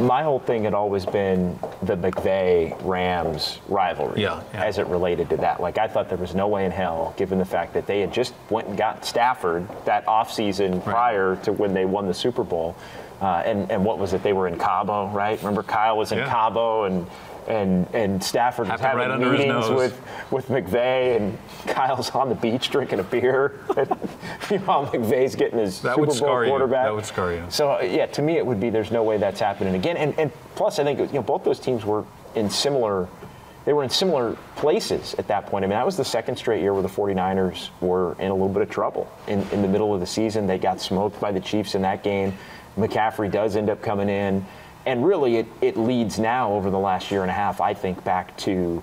My 0.00 0.22
whole 0.22 0.38
thing 0.38 0.64
had 0.64 0.72
always 0.72 1.04
been 1.04 1.58
the 1.82 1.96
McVay 1.96 2.74
Rams 2.82 3.58
rivalry 3.68 4.22
Yeah, 4.22 4.42
yeah. 4.54 4.64
as 4.64 4.78
it 4.78 4.86
related 4.86 5.28
to 5.30 5.36
that. 5.38 5.60
Like 5.60 5.76
I 5.76 5.86
thought 5.86 6.08
there 6.08 6.16
was 6.16 6.34
no 6.34 6.48
way 6.48 6.64
in 6.64 6.70
hell, 6.70 7.12
given 7.18 7.38
the 7.38 7.44
fact 7.44 7.74
that 7.74 7.86
they 7.86 8.00
had 8.00 8.10
just 8.10 8.32
went 8.48 8.68
and 8.68 8.76
got 8.78 9.04
Stafford 9.04 9.68
that 9.84 10.06
offseason 10.06 10.82
prior 10.82 11.36
to 11.44 11.52
when 11.52 11.74
they 11.74 11.84
won 11.84 12.06
the 12.06 12.14
Super 12.14 12.42
Bowl. 12.42 12.74
Uh, 13.20 13.42
and, 13.44 13.70
and 13.70 13.84
what 13.84 13.98
was 13.98 14.14
it? 14.14 14.22
They 14.22 14.32
were 14.32 14.48
in 14.48 14.58
Cabo, 14.58 15.08
right? 15.08 15.38
Remember 15.38 15.62
Kyle 15.62 15.98
was 15.98 16.10
in 16.10 16.18
Yeah. 16.18 16.28
Cabo 16.28 16.84
and 16.84 17.06
and 17.48 17.86
and 17.94 18.22
Stafford 18.22 18.66
Happened 18.66 19.00
having 19.00 19.20
right 19.20 19.38
meetings 19.38 19.68
with 19.70 20.00
with 20.30 20.48
McVay 20.48 21.16
and 21.16 21.38
Kyle's 21.66 22.10
on 22.10 22.28
the 22.28 22.34
beach 22.34 22.70
drinking 22.70 23.00
a 23.00 23.04
beer. 23.04 23.60
Meanwhile, 24.50 24.86
McVay's 24.86 25.34
getting 25.34 25.58
his 25.58 25.80
That 25.82 25.94
Super 25.96 26.06
Bowl 26.06 26.14
scar 26.14 26.44
you. 26.44 26.50
quarterback. 26.50 26.86
That 26.86 26.94
would 26.94 27.06
scar 27.06 27.32
you. 27.32 27.44
So 27.48 27.80
yeah, 27.80 28.06
to 28.06 28.22
me 28.22 28.36
it 28.36 28.46
would 28.46 28.60
be 28.60 28.70
there's 28.70 28.90
no 28.90 29.02
way 29.02 29.18
that's 29.18 29.40
happening 29.40 29.74
again. 29.74 29.96
And, 29.96 30.18
and 30.18 30.30
plus, 30.54 30.78
I 30.78 30.84
think 30.84 30.98
you 30.98 31.06
know 31.14 31.22
both 31.22 31.44
those 31.44 31.60
teams 31.60 31.84
were 31.84 32.04
in 32.34 32.50
similar. 32.50 33.08
They 33.64 33.72
were 33.72 33.84
in 33.84 33.90
similar 33.90 34.36
places 34.56 35.14
at 35.18 35.28
that 35.28 35.46
point. 35.46 35.64
I 35.64 35.68
mean, 35.68 35.76
that 35.76 35.86
was 35.86 35.96
the 35.96 36.04
second 36.04 36.34
straight 36.34 36.62
year 36.62 36.72
where 36.74 36.82
the 36.82 36.88
49ers 36.88 37.68
were 37.80 38.16
in 38.18 38.26
a 38.28 38.34
little 38.34 38.48
bit 38.48 38.62
of 38.62 38.70
trouble. 38.70 39.08
In, 39.28 39.40
in 39.50 39.62
the 39.62 39.68
middle 39.68 39.94
of 39.94 40.00
the 40.00 40.06
season, 40.06 40.48
they 40.48 40.58
got 40.58 40.80
smoked 40.80 41.20
by 41.20 41.30
the 41.30 41.38
Chiefs 41.38 41.76
in 41.76 41.82
that 41.82 42.02
game. 42.02 42.36
McCaffrey 42.76 43.30
does 43.30 43.54
end 43.54 43.70
up 43.70 43.80
coming 43.80 44.08
in. 44.08 44.44
And 44.86 45.04
really, 45.04 45.36
it, 45.36 45.46
it 45.60 45.76
leads 45.76 46.18
now 46.18 46.52
over 46.52 46.70
the 46.70 46.78
last 46.78 47.10
year 47.10 47.22
and 47.22 47.30
a 47.30 47.34
half, 47.34 47.60
I 47.60 47.74
think, 47.74 48.02
back 48.04 48.36
to 48.38 48.82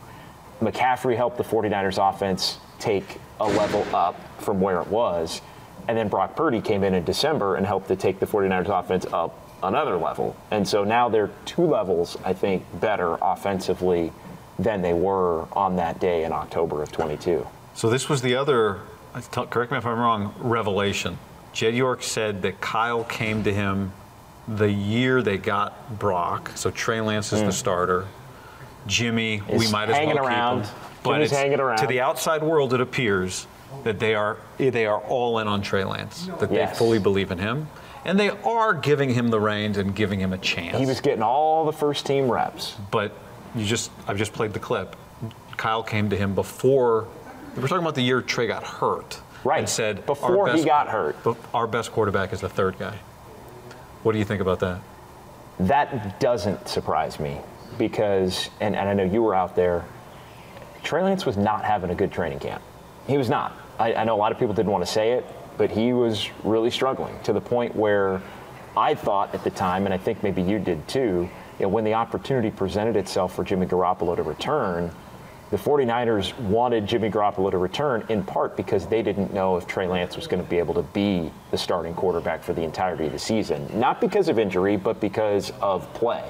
McCaffrey 0.61 1.15
helped 1.15 1.37
the 1.37 1.43
49ers 1.43 1.97
offense 1.97 2.57
take 2.79 3.19
a 3.39 3.47
level 3.47 3.85
up 3.93 4.15
from 4.41 4.61
where 4.61 4.81
it 4.81 4.87
was. 4.87 5.41
And 5.87 5.97
then 5.97 6.07
Brock 6.07 6.35
Purdy 6.35 6.61
came 6.61 6.83
in 6.83 6.93
in 6.93 7.03
December 7.03 7.55
and 7.55 7.65
helped 7.65 7.87
to 7.87 7.95
take 7.95 8.19
the 8.19 8.25
49ers 8.25 8.69
offense 8.69 9.05
up 9.11 9.49
another 9.63 9.97
level. 9.97 10.35
And 10.51 10.67
so 10.67 10.83
now 10.83 11.09
they're 11.09 11.31
two 11.45 11.65
levels, 11.65 12.17
I 12.23 12.33
think, 12.33 12.63
better 12.79 13.17
offensively 13.21 14.13
than 14.57 14.81
they 14.81 14.93
were 14.93 15.47
on 15.53 15.77
that 15.77 15.99
day 15.99 16.23
in 16.23 16.31
October 16.31 16.83
of 16.83 16.91
22. 16.91 17.45
So 17.73 17.89
this 17.89 18.09
was 18.09 18.21
the 18.21 18.35
other, 18.35 18.81
uh, 19.13 19.21
correct 19.21 19.71
me 19.71 19.77
if 19.77 19.85
I'm 19.85 19.99
wrong, 19.99 20.33
revelation. 20.37 21.17
Jed 21.53 21.75
York 21.75 22.03
said 22.03 22.41
that 22.43 22.61
Kyle 22.61 23.03
came 23.03 23.43
to 23.43 23.53
him 23.53 23.93
the 24.55 24.71
year 24.71 25.21
they 25.21 25.37
got 25.37 25.99
Brock. 25.99 26.51
So 26.55 26.71
Trey 26.71 27.01
Lance 27.01 27.31
is 27.33 27.39
the 27.39 27.45
hmm. 27.45 27.51
starter. 27.51 28.07
Jimmy, 28.87 29.41
we 29.51 29.69
might 29.69 29.89
as 29.89 30.07
well 30.07 30.25
around. 30.25 30.61
keep 30.63 30.71
him. 30.71 30.79
But 31.03 31.13
Jimmy's 31.13 31.31
hanging 31.31 31.59
around. 31.59 31.77
to 31.77 31.87
the 31.87 32.01
outside 32.01 32.41
world, 32.43 32.73
it 32.73 32.81
appears 32.81 33.47
that 33.83 33.99
they 33.99 34.15
are 34.15 34.37
they 34.57 34.85
are 34.85 34.99
all 34.99 35.39
in 35.39 35.47
on 35.47 35.61
Trey 35.61 35.83
Lance. 35.83 36.27
That 36.39 36.51
Yes. 36.51 36.71
they 36.71 36.77
fully 36.77 36.99
believe 36.99 37.31
in 37.31 37.37
him, 37.37 37.67
and 38.03 38.19
they 38.19 38.29
are 38.29 38.73
giving 38.73 39.13
him 39.13 39.29
the 39.29 39.39
reins 39.39 39.77
and 39.77 39.95
giving 39.95 40.19
him 40.19 40.33
a 40.33 40.37
chance. 40.37 40.77
He 40.77 40.85
was 40.85 40.99
getting 41.01 41.21
all 41.21 41.65
the 41.65 41.73
first 41.73 42.05
team 42.05 42.29
reps. 42.29 42.75
but 42.91 43.11
you 43.55 43.65
just 43.65 43.91
I've 44.07 44.17
just 44.17 44.33
played 44.33 44.53
the 44.53 44.59
clip. 44.59 44.95
Kyle 45.57 45.83
came 45.83 46.09
to 46.09 46.15
him 46.15 46.35
before 46.35 47.07
we're 47.55 47.67
talking 47.67 47.83
about 47.83 47.95
the 47.95 48.01
year 48.01 48.21
Trey 48.21 48.47
got 48.47 48.63
hurt. 48.63 49.21
Right. 49.43 49.59
And 49.59 49.69
said 49.69 50.05
Before 50.05 50.47
he 50.47 50.53
best- 50.53 50.65
got 50.65 50.89
hurt. 50.89 51.15
Our 51.53 51.67
best 51.67 51.91
quarterback 51.91 52.33
is 52.33 52.41
the 52.41 52.49
third 52.49 52.77
guy. 52.77 52.97
What 54.03 54.13
do 54.13 54.19
you 54.19 54.25
think 54.25 54.41
about 54.41 54.59
that? 54.59 54.81
That 55.59 56.19
doesn't 56.19 56.67
surprise 56.67 57.19
me 57.19 57.39
because, 57.77 58.49
and, 58.61 58.75
and 58.75 58.87
I 58.87 58.93
know 58.93 59.03
you 59.03 59.21
were 59.21 59.35
out 59.35 59.55
there, 59.55 59.85
Trey 60.83 61.03
Lance 61.03 61.25
was 61.25 61.35
not 61.35 61.65
having 61.65 61.89
a 61.89 61.95
good 61.95 62.11
training 62.11 62.39
camp. 62.39 62.61
He 63.07 63.17
was 63.17 63.29
not. 63.29 63.53
I, 63.77 63.93
I 63.93 64.03
know 64.05 64.15
a 64.15 64.17
lot 64.17 64.31
of 64.31 64.39
people 64.39 64.53
didn't 64.53 64.71
want 64.71 64.85
to 64.85 64.91
say 64.91 65.13
it, 65.13 65.25
but 65.57 65.69
he 65.69 65.91
was 65.91 66.29
really 66.43 66.71
struggling 66.71 67.19
to 67.23 67.33
the 67.33 67.41
point 67.41 67.75
where 67.75 68.21
I 68.77 68.95
thought 68.95 69.35
at 69.35 69.43
the 69.43 69.49
time, 69.49 69.85
and 69.85 69.93
I 69.93 69.97
think 69.97 70.23
maybe 70.23 70.41
you 70.41 70.59
did 70.59 70.87
too, 70.87 71.29
you 71.59 71.65
know, 71.65 71.67
when 71.67 71.83
the 71.83 71.95
opportunity 71.95 72.49
presented 72.49 72.95
itself 72.95 73.35
for 73.35 73.43
Jimmy 73.43 73.65
Garoppolo 73.65 74.15
to 74.15 74.23
return, 74.23 74.91
the 75.51 75.57
49ers 75.57 76.37
wanted 76.39 76.85
Jimmy 76.85 77.09
Garoppolo 77.09 77.49
to 77.49 77.57
return 77.57 78.05
in 78.09 78.23
part 78.23 78.55
because 78.55 78.85
they 78.85 79.01
didn't 79.01 79.33
know 79.33 79.57
if 79.57 79.65
Trey 79.65 79.87
Lance 79.87 80.15
was 80.15 80.27
going 80.27 80.43
to 80.43 80.47
be 80.47 80.59
able 80.59 80.75
to 80.75 80.83
be 80.83 81.31
the 81.49 81.57
starting 81.57 81.95
quarterback 81.95 82.43
for 82.43 82.53
the 82.53 82.61
entirety 82.61 83.07
of 83.07 83.13
the 83.13 83.19
season. 83.19 83.67
Not 83.73 83.99
because 83.99 84.29
of 84.29 84.37
injury, 84.37 84.77
but 84.77 84.99
because 84.99 85.51
of 85.61 85.91
play. 85.95 86.23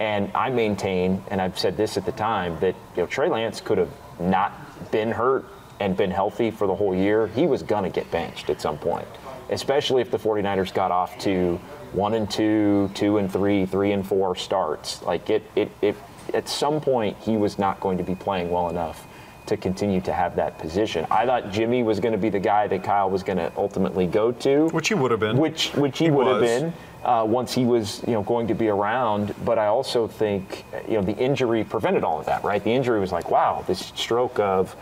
And 0.00 0.30
I 0.34 0.50
maintain, 0.50 1.22
and 1.28 1.42
I've 1.42 1.58
said 1.58 1.76
this 1.76 1.96
at 1.98 2.06
the 2.06 2.12
time, 2.12 2.58
that 2.60 2.74
you 2.96 3.02
know, 3.02 3.06
Trey 3.06 3.28
Lance 3.28 3.60
could 3.60 3.78
have 3.78 3.90
not 4.18 4.52
been 4.90 5.10
hurt 5.10 5.44
and 5.78 5.96
been 5.96 6.10
healthy 6.10 6.50
for 6.50 6.66
the 6.66 6.74
whole 6.74 6.94
year. 6.94 7.26
He 7.28 7.46
was 7.46 7.62
going 7.62 7.84
to 7.84 7.90
get 7.90 8.10
benched 8.10 8.48
at 8.48 8.60
some 8.60 8.78
point, 8.78 9.08
especially 9.50 10.00
if 10.00 10.10
the 10.10 10.18
49ers 10.18 10.72
got 10.72 10.90
off 10.90 11.18
to 11.20 11.60
one 11.92 12.14
and 12.14 12.30
two, 12.30 12.90
two 12.94 13.18
and 13.18 13.30
three, 13.30 13.66
three 13.66 13.92
and 13.92 14.06
four 14.06 14.34
starts. 14.34 15.02
Like 15.02 15.30
it, 15.30 15.42
it, 15.54 15.70
it 15.82 15.96
at 16.32 16.48
some 16.48 16.80
point 16.80 17.16
he 17.18 17.36
was 17.36 17.58
not 17.58 17.80
going 17.80 17.98
to 17.98 18.04
be 18.04 18.14
playing 18.14 18.50
well 18.50 18.70
enough 18.70 19.06
to 19.46 19.56
continue 19.58 20.00
to 20.00 20.12
have 20.12 20.36
that 20.36 20.58
position. 20.58 21.06
I 21.10 21.26
thought 21.26 21.50
Jimmy 21.52 21.82
was 21.82 22.00
going 22.00 22.12
to 22.12 22.18
be 22.18 22.30
the 22.30 22.40
guy 22.40 22.66
that 22.66 22.82
Kyle 22.82 23.10
was 23.10 23.22
going 23.22 23.36
to 23.36 23.52
ultimately 23.58 24.06
go 24.06 24.32
to, 24.32 24.68
Which 24.68 24.88
he 24.88 24.94
would 24.94 25.10
have 25.10 25.20
been. 25.20 25.36
which 25.36 25.74
which 25.74 25.98
he, 25.98 26.06
He 26.06 26.10
would 26.10 26.26
have 26.26 26.40
been 26.40 26.72
uh, 27.04 27.26
once 27.28 27.52
he 27.52 27.66
was 27.66 28.02
you 28.06 28.14
know 28.14 28.22
going 28.22 28.46
to 28.48 28.54
be 28.54 28.68
around. 28.68 29.34
But 29.44 29.58
I 29.58 29.66
also 29.66 30.08
think 30.08 30.64
you 30.88 30.94
know 30.94 31.02
the 31.02 31.16
injury 31.16 31.62
prevented 31.62 32.04
all 32.04 32.18
of 32.18 32.24
that. 32.26 32.42
Right, 32.42 32.64
the 32.64 32.70
injury 32.72 33.00
was 33.00 33.12
like 33.12 33.30
wow, 33.30 33.64
this 33.66 33.80
stroke 33.94 34.38
of. 34.38 34.74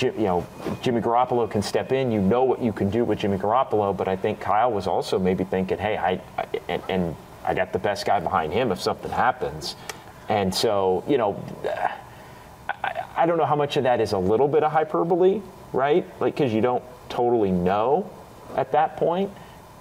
You 0.00 0.10
know, 0.10 0.46
Jimmy 0.82 1.00
Garoppolo 1.00 1.48
can 1.48 1.62
step 1.62 1.92
in. 1.92 2.10
You 2.10 2.20
know 2.20 2.42
what 2.42 2.60
you 2.60 2.72
can 2.72 2.90
do 2.90 3.04
with 3.04 3.20
Jimmy 3.20 3.38
Garoppolo, 3.38 3.96
but 3.96 4.08
I 4.08 4.16
think 4.16 4.40
Kyle 4.40 4.72
was 4.72 4.88
also 4.88 5.20
maybe 5.20 5.44
thinking, 5.44 5.78
"Hey, 5.78 5.96
I, 5.96 6.20
I 6.36 6.46
and, 6.68 6.82
and 6.88 7.16
I 7.44 7.54
got 7.54 7.72
the 7.72 7.78
best 7.78 8.04
guy 8.04 8.18
behind 8.18 8.52
him 8.52 8.72
if 8.72 8.80
something 8.80 9.12
happens." 9.12 9.76
And 10.28 10.54
so, 10.54 11.04
you 11.06 11.18
know, 11.18 11.42
I, 12.82 13.04
I 13.16 13.26
don't 13.26 13.38
know 13.38 13.46
how 13.46 13.56
much 13.56 13.76
of 13.76 13.84
that 13.84 14.00
is 14.00 14.12
a 14.12 14.18
little 14.18 14.48
bit 14.48 14.62
of 14.62 14.72
hyperbole, 14.72 15.42
right? 15.72 16.04
Like, 16.20 16.34
because 16.36 16.52
you 16.52 16.60
don't 16.60 16.82
totally 17.08 17.50
know 17.50 18.10
at 18.56 18.72
that 18.72 18.96
point. 18.96 19.30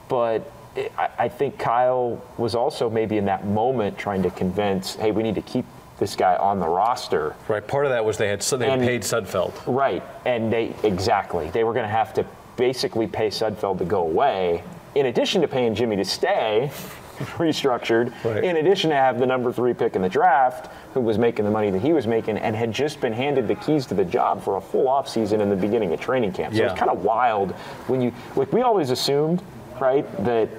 But 0.10 0.52
it, 0.76 0.92
I, 0.98 1.10
I 1.20 1.30
think 1.30 1.58
Kyle 1.58 2.22
was 2.38 2.56
also 2.56 2.90
maybe 2.90 3.18
in 3.18 3.26
that 3.26 3.46
moment 3.46 3.98
trying 3.98 4.24
to 4.24 4.30
convince, 4.32 4.96
hey, 4.96 5.12
we 5.12 5.24
need 5.24 5.36
to 5.36 5.42
keep 5.42 5.66
this 6.00 6.16
guy 6.16 6.36
on 6.36 6.60
the 6.60 6.68
roster. 6.68 7.36
right. 7.48 7.66
Part 7.66 7.86
of 7.86 7.92
that 7.92 8.04
was 8.04 8.18
they 8.18 8.28
had 8.28 8.42
they 8.42 8.70
And- 8.70 8.82
paid 8.82 9.02
Sudfeld. 9.04 9.54
Right. 9.68 10.04
And 10.26 10.52
they, 10.52 10.76
exactly. 10.84 11.50
They 11.52 11.64
were 11.64 11.74
going 11.74 11.86
to 11.86 11.90
have 11.90 12.14
to 12.16 12.26
basically 12.58 13.08
pay 13.08 13.28
Sudfeld 13.28 13.78
to 13.80 13.86
go 13.86 14.02
away, 14.02 14.64
in 14.96 15.06
addition 15.08 15.42
to 15.42 15.48
paying 15.48 15.74
Jimmy 15.74 15.96
to 15.96 16.06
stay. 16.06 16.72
Restructured, 17.38 18.12
Right. 18.24 18.44
in 18.44 18.58
addition 18.58 18.90
to 18.90 18.96
have 18.96 19.20
the 19.20 19.26
number 19.26 19.52
three 19.52 19.74
pick 19.74 19.96
in 19.96 20.02
the 20.02 20.10
draft, 20.10 20.70
who 20.94 21.02
was 21.02 21.18
making 21.18 21.46
the 21.46 21.52
money 21.52 21.70
that 21.70 21.82
he 21.82 21.94
was 21.94 22.08
making, 22.08 22.38
and 22.38 22.56
had 22.56 22.72
just 22.72 23.00
been 23.02 23.14
handed 23.14 23.48
the 23.48 23.56
keys 23.56 23.86
to 23.88 23.94
the 23.94 24.06
job 24.06 24.42
for 24.44 24.58
a 24.58 24.62
full 24.62 24.86
offseason 24.88 25.40
in 25.40 25.50
the 25.50 25.56
beginning 25.56 25.94
of 25.94 26.00
training 26.00 26.32
camp. 26.34 26.54
So 26.54 26.62
Yeah. 26.62 26.72
it's 26.72 26.80
kind 26.80 26.92
of 26.92 27.04
wild 27.04 27.52
when 27.88 28.02
you 28.02 28.12
like. 28.36 28.52
We 28.54 28.62
always 28.62 28.90
assumed, 28.90 29.42
right, 29.80 30.06
that 30.26 30.50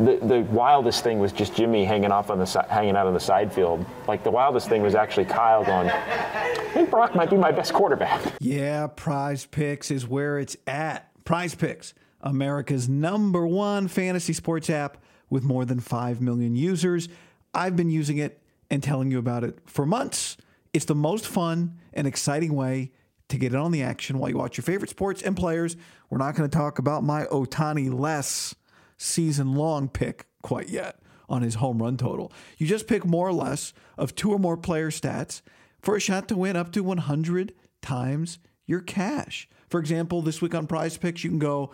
the, 0.00 0.16
the 0.22 0.40
wildest 0.50 1.04
thing 1.04 1.20
was 1.20 1.30
just 1.32 1.54
Jimmy 1.54 1.84
hanging 1.84 2.10
off 2.10 2.28
on 2.30 2.38
the 2.38 2.46
si- 2.46 2.58
hanging 2.68 2.96
out 2.96 3.06
on 3.06 3.14
the 3.14 3.20
side 3.20 3.52
field. 3.52 3.84
Like 4.08 4.24
the 4.24 4.30
wildest 4.30 4.68
thing 4.68 4.82
was 4.82 4.94
actually 4.96 5.26
Kyle 5.26 5.64
going. 5.64 5.88
I 5.88 6.68
think 6.74 6.90
Brock 6.90 7.14
might 7.14 7.30
be 7.30 7.36
my 7.36 7.52
best 7.52 7.72
quarterback. 7.72 8.20
Yeah, 8.40 8.88
Prize 8.88 9.46
Picks 9.46 9.90
is 9.92 10.06
where 10.08 10.38
it's 10.40 10.56
at. 10.66 11.10
Prize 11.24 11.54
Picks, 11.54 11.94
America's 12.22 12.88
number 12.88 13.46
one 13.46 13.86
fantasy 13.86 14.32
sports 14.32 14.68
app 14.68 14.96
with 15.30 15.44
more 15.44 15.64
than 15.64 15.80
5 15.80 16.20
million 16.20 16.56
users. 16.56 17.08
I've 17.52 17.76
been 17.76 17.90
using 17.90 18.18
it 18.18 18.40
and 18.70 18.82
telling 18.82 19.10
you 19.10 19.18
about 19.18 19.44
it 19.44 19.58
for 19.66 19.86
months. 19.86 20.36
It's 20.72 20.84
the 20.84 20.94
most 20.94 21.26
fun 21.26 21.78
and 21.92 22.06
exciting 22.06 22.54
way 22.54 22.92
to 23.28 23.38
get 23.38 23.52
in 23.52 23.58
on 23.58 23.70
the 23.70 23.82
action 23.82 24.18
while 24.18 24.30
you 24.30 24.36
watch 24.36 24.56
your 24.56 24.64
favorite 24.64 24.90
sports 24.90 25.22
and 25.22 25.36
players. 25.36 25.76
We're 26.10 26.18
not 26.18 26.34
going 26.34 26.48
to 26.48 26.56
talk 26.56 26.78
about 26.78 27.04
my 27.04 27.24
Ohtani 27.26 27.92
less 27.92 28.54
season 28.96 29.54
long 29.54 29.88
pick 29.88 30.26
quite 30.42 30.68
yet 30.68 30.98
on 31.28 31.42
his 31.42 31.56
home 31.56 31.82
run 31.82 31.96
total. 31.96 32.32
You 32.58 32.66
just 32.66 32.86
pick 32.86 33.04
more 33.04 33.28
or 33.28 33.32
less 33.32 33.72
of 33.96 34.14
two 34.14 34.30
or 34.30 34.38
more 34.38 34.56
player 34.56 34.90
stats 34.90 35.42
for 35.80 35.96
a 35.96 36.00
shot 36.00 36.28
to 36.28 36.36
win 36.36 36.56
up 36.56 36.72
to 36.72 36.82
100 36.82 37.54
times 37.82 38.38
your 38.66 38.80
cash. 38.80 39.48
For 39.68 39.80
example, 39.80 40.22
this 40.22 40.40
week 40.40 40.54
on 40.54 40.66
Prize 40.66 40.96
Picks, 40.96 41.24
you 41.24 41.30
can 41.30 41.38
go 41.38 41.72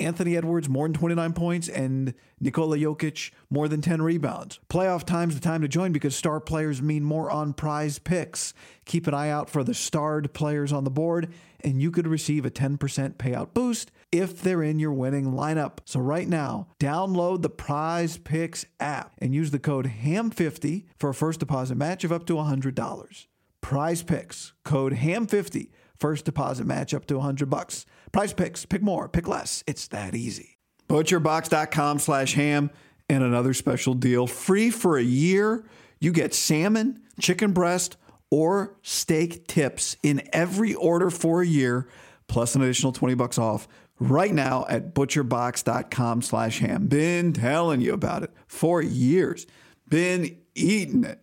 Anthony 0.00 0.36
Edwards 0.36 0.68
more 0.68 0.86
than 0.86 0.94
29 0.94 1.32
points 1.32 1.68
and 1.68 2.14
Nikola 2.40 2.76
Jokic 2.78 3.30
more 3.50 3.68
than 3.68 3.80
10 3.80 4.02
rebounds. 4.02 4.60
Playoff 4.68 5.04
time's 5.04 5.34
the 5.34 5.40
time 5.40 5.62
to 5.62 5.68
join 5.68 5.92
because 5.92 6.16
star 6.16 6.40
players 6.40 6.80
mean 6.80 7.04
more 7.04 7.30
on 7.30 7.52
Prize 7.52 7.98
Picks. 7.98 8.54
Keep 8.84 9.06
an 9.06 9.14
eye 9.14 9.30
out 9.30 9.50
for 9.50 9.62
the 9.62 9.74
starred 9.74 10.32
players 10.32 10.72
on 10.72 10.84
the 10.84 10.90
board 10.90 11.32
and 11.62 11.80
you 11.80 11.90
could 11.90 12.06
receive 12.06 12.44
a 12.44 12.50
10% 12.50 12.78
payout 13.14 13.54
boost 13.54 13.90
if 14.10 14.42
they're 14.42 14.62
in 14.62 14.78
your 14.78 14.92
winning 14.92 15.32
lineup. 15.32 15.78
So 15.84 16.00
right 16.00 16.28
now, 16.28 16.68
download 16.78 17.42
the 17.42 17.50
Prize 17.50 18.18
Picks 18.18 18.66
app 18.78 19.14
and 19.18 19.34
use 19.34 19.50
the 19.50 19.58
code 19.58 19.92
HAM50 20.02 20.84
for 20.96 21.10
a 21.10 21.14
first 21.14 21.40
deposit 21.40 21.76
match 21.76 22.04
of 22.04 22.12
up 22.12 22.26
to 22.26 22.34
$100. 22.34 23.26
Prize 23.60 24.02
Picks, 24.02 24.52
code 24.64 24.94
HAM50, 24.94 25.68
first 26.00 26.24
deposit 26.24 26.66
match 26.66 26.92
up 26.94 27.06
to 27.06 27.16
100 27.16 27.48
bucks. 27.48 27.86
Prize 28.10 28.32
Picks, 28.32 28.64
pick 28.64 28.82
more, 28.82 29.08
pick 29.08 29.28
less. 29.28 29.62
It's 29.66 29.86
that 29.88 30.14
easy. 30.14 30.58
butcherbox.com 30.88 31.98
slash 32.00 32.34
ham 32.34 32.70
and 33.08 33.22
another 33.22 33.54
special 33.54 33.94
deal. 33.94 34.26
Free 34.26 34.70
for 34.70 34.96
a 34.98 35.02
year. 35.02 35.64
You 36.00 36.12
get 36.12 36.34
salmon, 36.34 37.02
chicken 37.20 37.52
breast, 37.52 37.96
or 38.30 38.76
steak 38.82 39.46
tips 39.46 39.96
in 40.02 40.22
every 40.32 40.74
order 40.74 41.10
for 41.10 41.42
a 41.42 41.46
year, 41.46 41.88
plus 42.26 42.54
an 42.54 42.62
additional 42.62 42.92
20 42.92 43.14
bucks 43.14 43.38
off 43.38 43.68
right 43.98 44.32
now 44.32 44.64
at 44.68 44.94
butcherbox.com 44.94 46.22
slash 46.22 46.60
ham. 46.60 46.86
Been 46.86 47.32
telling 47.32 47.80
you 47.80 47.92
about 47.92 48.22
it 48.22 48.32
for 48.46 48.80
years. 48.80 49.46
Been 49.88 50.38
eating 50.54 51.04
it 51.04 51.22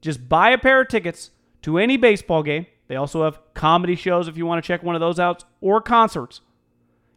Just 0.00 0.28
buy 0.28 0.50
a 0.50 0.58
pair 0.58 0.80
of 0.80 0.88
tickets 0.88 1.30
to 1.62 1.78
any 1.78 1.96
baseball 1.96 2.42
game. 2.42 2.66
They 2.86 2.96
also 2.96 3.24
have 3.24 3.40
comedy 3.54 3.96
shows 3.96 4.28
if 4.28 4.36
you 4.36 4.46
want 4.46 4.62
to 4.62 4.66
check 4.66 4.82
one 4.82 4.94
of 4.94 5.00
those 5.00 5.18
out 5.18 5.44
or 5.60 5.80
concerts. 5.80 6.40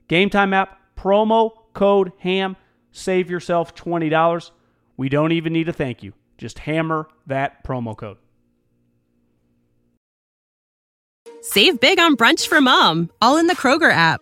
Game 0.07 0.29
Time 0.29 0.53
app, 0.53 0.77
promo 0.97 1.51
code 1.73 2.11
HAM, 2.19 2.57
save 2.91 3.29
yourself 3.29 3.73
$20. 3.75 4.51
We 4.97 5.09
don't 5.09 5.31
even 5.31 5.53
need 5.53 5.69
a 5.69 5.73
thank 5.73 6.03
you. 6.03 6.13
Just 6.37 6.59
hammer 6.59 7.07
that 7.27 7.63
promo 7.63 7.95
code. 7.95 8.17
Save 11.41 11.79
big 11.79 11.99
on 11.99 12.15
brunch 12.15 12.47
for 12.47 12.61
mom, 12.61 13.09
all 13.21 13.37
in 13.37 13.47
the 13.47 13.55
Kroger 13.55 13.91
app. 13.91 14.21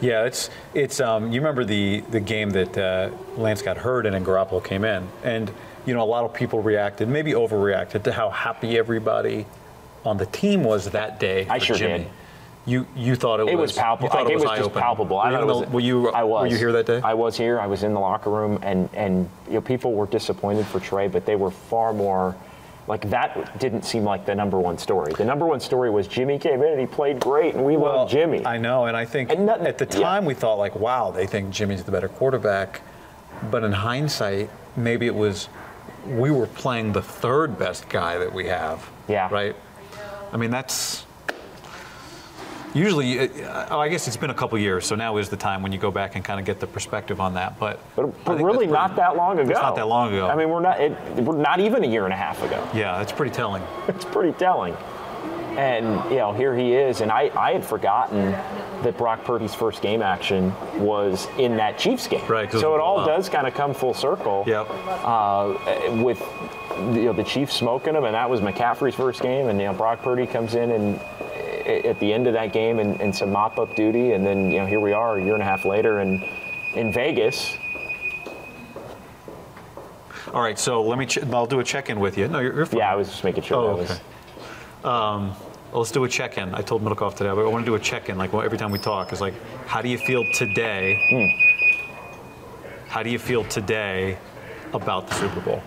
Yeah, 0.00 0.24
it's 0.24 0.50
it's. 0.74 1.00
Um, 1.00 1.32
you 1.32 1.40
remember 1.40 1.64
the 1.64 2.00
the 2.10 2.20
game 2.20 2.50
that 2.50 2.76
uh, 2.78 3.10
Lance 3.36 3.62
got 3.62 3.76
hurt 3.76 4.06
in 4.06 4.14
and 4.14 4.24
Garoppolo 4.24 4.62
came 4.64 4.84
in, 4.84 5.06
and 5.22 5.50
you 5.86 5.94
know 5.94 6.02
a 6.02 6.04
lot 6.04 6.24
of 6.24 6.34
people 6.34 6.60
reacted, 6.62 7.08
maybe 7.08 7.32
overreacted 7.32 8.02
to 8.04 8.12
how 8.12 8.30
happy 8.30 8.76
everybody 8.78 9.46
on 10.04 10.16
the 10.16 10.26
team 10.26 10.64
was 10.64 10.90
that 10.90 11.18
day. 11.20 11.46
I 11.48 11.58
sure 11.58 11.76
Jimmy. 11.76 11.98
did. 12.04 12.10
You 12.66 12.86
you 12.96 13.14
thought 13.14 13.40
it, 13.40 13.48
It 13.48 13.54
was 13.56 13.72
was 13.72 13.78
palpable. 13.78 14.06
You 14.08 14.10
thought 14.12 14.24
Like, 14.24 14.32
it 14.32 14.40
was, 14.40 14.58
just 14.58 14.72
palpable. 14.72 15.18
I 15.18 15.30
you, 15.30 15.36
thought 15.36 15.42
in 15.44 15.48
it 15.50 15.52
the- 15.52 15.58
was- 15.60 15.68
were 15.70 15.80
you 15.80 16.08
I 16.10 16.22
was. 16.24 16.42
Were 16.42 16.46
you 16.48 16.56
here 16.56 16.72
that 16.72 16.86
day? 16.86 17.00
I 17.04 17.12
was 17.14 17.36
here. 17.36 17.60
I 17.60 17.66
was 17.66 17.82
in 17.82 17.92
the 17.92 18.00
locker 18.00 18.30
room, 18.30 18.58
and 18.62 18.88
and 18.94 19.28
you 19.48 19.54
know 19.54 19.60
people 19.60 19.92
were 19.92 20.06
disappointed 20.06 20.66
for 20.66 20.80
Trey, 20.80 21.08
but 21.08 21.26
they 21.26 21.36
were 21.36 21.50
far 21.50 21.92
more. 21.92 22.34
Like 22.86 23.08
that 23.10 23.58
didn't 23.58 23.84
seem 23.84 24.04
like 24.04 24.26
the 24.26 24.34
number 24.34 24.58
one 24.60 24.76
story. 24.78 25.12
The 25.14 25.24
number 25.24 25.46
one 25.46 25.60
story 25.60 25.90
was 25.90 26.06
Jimmy 26.06 26.38
came 26.38 26.62
in 26.62 26.68
and 26.72 26.80
he 26.80 26.86
played 26.86 27.18
great, 27.18 27.54
and 27.54 27.64
we 27.64 27.76
love 27.76 28.10
Jimmy. 28.10 28.44
I 28.44 28.58
know, 28.58 28.86
and 28.86 28.96
I 28.96 29.04
think 29.06 29.30
And 29.30 29.46
nothing- 29.46 29.66
at 29.66 29.78
the 29.78 29.86
yeah. 29.86 30.02
time 30.04 30.24
we 30.26 30.34
thought 30.34 30.56
like, 30.58 30.74
wow, 30.76 31.10
they 31.10 31.26
think 31.26 31.50
Jimmy's 31.50 31.82
the 31.84 31.92
better 31.92 32.08
quarterback. 32.08 32.82
But 33.50 33.64
in 33.64 33.72
hindsight, 33.72 34.50
maybe 34.76 35.06
it 35.06 35.14
was 35.14 35.48
we 36.06 36.30
were 36.30 36.46
playing 36.46 36.92
the 36.92 37.00
third 37.02 37.58
best 37.58 37.88
guy 37.88 38.18
that 38.18 38.32
we 38.32 38.46
have. 38.48 38.86
Yeah. 39.08 39.28
Right. 39.32 39.56
I 40.32 40.36
mean, 40.36 40.50
that's 40.50 41.06
usually. 42.74 43.20
uh, 43.20 43.66
Oh, 43.70 43.80
I 43.80 43.88
guess 43.88 44.06
it's 44.06 44.16
been 44.16 44.30
a 44.30 44.34
couple 44.34 44.58
years, 44.58 44.84
so 44.86 44.94
now 44.94 45.16
is 45.16 45.28
the 45.28 45.36
time 45.36 45.62
when 45.62 45.72
you 45.72 45.78
go 45.78 45.90
back 45.90 46.16
and 46.16 46.24
kind 46.24 46.38
of 46.38 46.44
get 46.46 46.60
the 46.60 46.66
perspective 46.66 47.20
on 47.20 47.34
that. 47.34 47.58
But, 47.58 47.80
but, 47.96 48.24
but 48.24 48.40
really 48.40 48.66
that's 48.66 48.72
not 48.72 48.86
pretty- 48.90 49.00
that 49.02 49.16
long 49.16 49.38
ago. 49.38 49.50
It's 49.50 49.60
not 49.60 49.76
that 49.76 49.88
long 49.88 50.12
ago. 50.12 50.26
I 50.28 50.36
mean, 50.36 50.50
we're 50.50 50.60
not. 50.60 50.80
It, 50.80 50.92
we're 51.16 51.36
not 51.36 51.60
even 51.60 51.82
a 51.84 51.86
year 51.86 52.04
and 52.04 52.12
a 52.12 52.16
half 52.16 52.42
ago. 52.42 52.68
yeah, 52.74 53.00
it's 53.00 53.12
pretty 53.12 53.32
telling. 53.34 53.62
It's 53.88 54.04
pretty 54.04 54.32
telling. 54.38 54.76
And 55.56 56.10
you 56.10 56.16
know, 56.16 56.32
here 56.32 56.56
he 56.56 56.72
is, 56.74 57.00
and 57.00 57.12
I, 57.12 57.30
I 57.36 57.52
had 57.52 57.64
forgotten 57.64 58.32
that 58.82 58.96
Brock 58.98 59.22
Purdy's 59.24 59.54
first 59.54 59.82
game 59.82 60.02
action 60.02 60.52
was 60.84 61.28
in 61.38 61.56
that 61.58 61.78
Chiefs 61.78 62.08
game. 62.08 62.26
Right, 62.26 62.50
So 62.50 62.74
it 62.74 62.80
all 62.80 62.96
wow. 62.96 63.06
does 63.06 63.28
kind 63.28 63.46
of 63.46 63.54
come 63.54 63.72
full 63.72 63.94
circle. 63.94 64.42
Yep. 64.48 64.66
Uh, 64.70 65.54
with 66.02 66.20
you 66.92 67.04
know 67.04 67.12
the 67.12 67.22
Chiefs 67.22 67.54
smoking 67.54 67.94
him, 67.94 68.02
and 68.04 68.14
that 68.16 68.28
was 68.28 68.40
McCaffrey's 68.40 68.96
first 68.96 69.20
game, 69.22 69.46
and 69.48 69.60
you 69.60 69.66
know 69.66 69.72
Brock 69.74 70.02
Purdy 70.02 70.26
comes 70.26 70.56
in 70.56 70.72
and 70.72 71.00
at 71.66 71.98
the 72.00 72.12
end 72.12 72.26
of 72.26 72.32
that 72.34 72.52
game 72.52 72.78
and, 72.78 73.14
some 73.14 73.30
mop 73.32 73.58
up 73.58 73.74
duty, 73.76 74.12
and 74.12 74.26
then 74.26 74.50
you 74.50 74.58
know 74.60 74.66
here 74.66 74.80
we 74.80 74.92
are 74.92 75.18
a 75.18 75.22
year 75.22 75.34
and 75.34 75.42
a 75.42 75.46
half 75.46 75.64
later, 75.64 75.98
and 76.00 76.22
in 76.74 76.92
Vegas. 76.92 77.56
All 80.32 80.42
right, 80.42 80.58
so 80.58 80.82
let 80.82 80.98
me. 80.98 81.06
Ch- 81.06 81.18
I'll 81.22 81.46
do 81.46 81.60
a 81.60 81.64
check-in 81.64 82.00
with 82.00 82.18
you. 82.18 82.26
No, 82.28 82.40
you're, 82.40 82.54
you're 82.54 82.66
fine. 82.66 82.78
Yeah, 82.80 82.92
I 82.92 82.96
was 82.96 83.08
just 83.08 83.22
making 83.24 83.44
sure 83.44 83.56
Oh, 83.58 83.76
that 83.76 83.76
was. 83.82 83.90
okay. 83.90 84.00
Um, 84.84 85.28
well, 85.70 85.80
let's 85.82 85.92
do 85.92 86.02
a 86.04 86.08
check-in. 86.08 86.54
I 86.54 86.60
told 86.62 86.82
Middlekauff 86.82 87.14
today, 87.14 87.30
but 87.30 87.44
I 87.44 87.48
want 87.48 87.64
to 87.64 87.70
do 87.70 87.74
a 87.76 87.78
check-in. 87.80 88.18
Like 88.18 88.32
well, 88.32 88.42
every 88.42 88.58
time 88.58 88.70
we 88.72 88.78
talk, 88.78 89.12
is 89.12 89.20
like, 89.20 89.34
how 89.66 89.80
do 89.80 89.88
you 89.88 89.98
feel 89.98 90.24
today? 90.34 90.98
How 92.88 93.02
do 93.02 93.10
you 93.10 93.18
feel 93.18 93.44
today 93.44 94.18
about 94.72 95.06
the 95.08 95.14
Super 95.14 95.40
Bowl? 95.40 95.62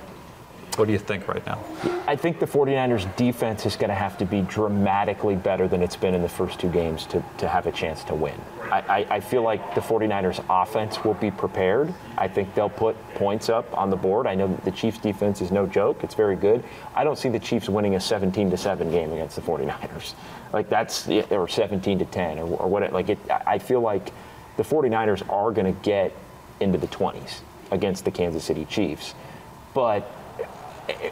What 0.77 0.85
do 0.85 0.91
you 0.91 0.99
think 0.99 1.27
right 1.27 1.43
now? 1.45 1.59
I 2.07 2.15
think 2.15 2.39
the 2.39 2.45
49ers 2.45 3.13
defense 3.15 3.65
is 3.65 3.75
going 3.75 3.89
to 3.89 3.95
have 3.95 4.15
to 4.19 4.25
be 4.25 4.41
dramatically 4.41 5.35
better 5.35 5.67
than 5.67 5.81
it's 5.81 5.95
been 5.95 6.13
in 6.13 6.21
the 6.21 6.29
first 6.29 6.59
two 6.59 6.69
games 6.69 7.07
to, 7.07 7.23
to 7.39 7.47
have 7.47 7.65
a 7.65 7.71
chance 7.71 8.03
to 8.05 8.13
win. 8.13 8.39
I, 8.71 8.81
I, 8.81 9.15
I 9.15 9.19
feel 9.19 9.41
like 9.41 9.73
the 9.73 9.81
49ers 9.81 10.45
offense 10.49 11.03
will 11.03 11.15
be 11.15 11.31
prepared. 11.31 11.91
I 12.15 12.27
think 12.27 12.53
they'll 12.53 12.69
put 12.69 12.95
points 13.15 13.49
up 13.49 13.75
on 13.75 13.89
the 13.89 13.95
board. 13.95 14.27
I 14.27 14.35
know 14.35 14.47
that 14.47 14.65
the 14.65 14.71
Chiefs 14.71 14.99
defense 14.99 15.41
is 15.41 15.51
no 15.51 15.65
joke. 15.65 16.03
It's 16.03 16.13
very 16.13 16.35
good. 16.35 16.63
I 16.93 17.03
don't 17.03 17.17
see 17.17 17.29
the 17.29 17.39
Chiefs 17.39 17.69
winning 17.69 17.95
a 17.95 17.99
17 17.99 18.51
to 18.51 18.57
7 18.57 18.91
game 18.91 19.11
against 19.11 19.35
the 19.35 19.41
49ers. 19.41 20.13
Like 20.53 20.69
that's 20.69 21.09
or 21.09 21.49
17 21.49 21.99
to 21.99 22.05
10 22.05 22.39
or, 22.39 22.43
or 22.43 22.69
what 22.69 22.93
like 22.93 23.09
it 23.09 23.19
I 23.29 23.59
feel 23.59 23.81
like 23.81 24.13
the 24.55 24.63
49ers 24.63 25.29
are 25.29 25.51
going 25.51 25.65
to 25.65 25.81
get 25.81 26.13
into 26.61 26.77
the 26.77 26.87
20s 26.87 27.41
against 27.69 28.05
the 28.05 28.11
Kansas 28.11 28.45
City 28.45 28.63
Chiefs. 28.63 29.13
But 29.73 30.09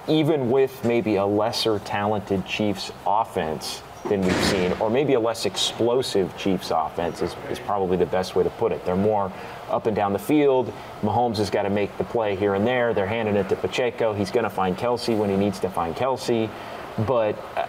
even 0.07 0.49
with 0.49 0.83
maybe 0.83 1.15
a 1.15 1.25
lesser 1.25 1.79
talented 1.79 2.45
Chiefs 2.45 2.91
offense, 3.05 3.81
than 4.09 4.21
we've 4.21 4.45
seen, 4.45 4.71
or 4.73 4.89
maybe 4.89 5.13
a 5.13 5.19
less 5.19 5.45
explosive 5.45 6.35
Chiefs 6.37 6.71
offense 6.71 7.21
is, 7.21 7.35
is 7.49 7.59
probably 7.59 7.97
the 7.97 8.05
best 8.05 8.35
way 8.35 8.43
to 8.43 8.49
put 8.51 8.71
it. 8.71 8.83
They're 8.85 8.95
more 8.95 9.31
up 9.69 9.87
and 9.87 9.95
down 9.95 10.13
the 10.13 10.19
field. 10.19 10.71
Mahomes 11.01 11.37
has 11.37 11.49
got 11.49 11.63
to 11.63 11.69
make 11.69 11.95
the 11.97 12.03
play 12.03 12.35
here 12.35 12.55
and 12.55 12.65
there. 12.65 12.93
They're 12.93 13.07
handing 13.07 13.35
it 13.35 13.49
to 13.49 13.55
Pacheco. 13.55 14.13
He's 14.13 14.31
going 14.31 14.43
to 14.43 14.49
find 14.49 14.77
Kelce 14.77 15.17
when 15.17 15.29
he 15.29 15.37
needs 15.37 15.59
to 15.61 15.69
find 15.69 15.95
Kelce. 15.95 16.49
But 17.07 17.37
uh, 17.57 17.67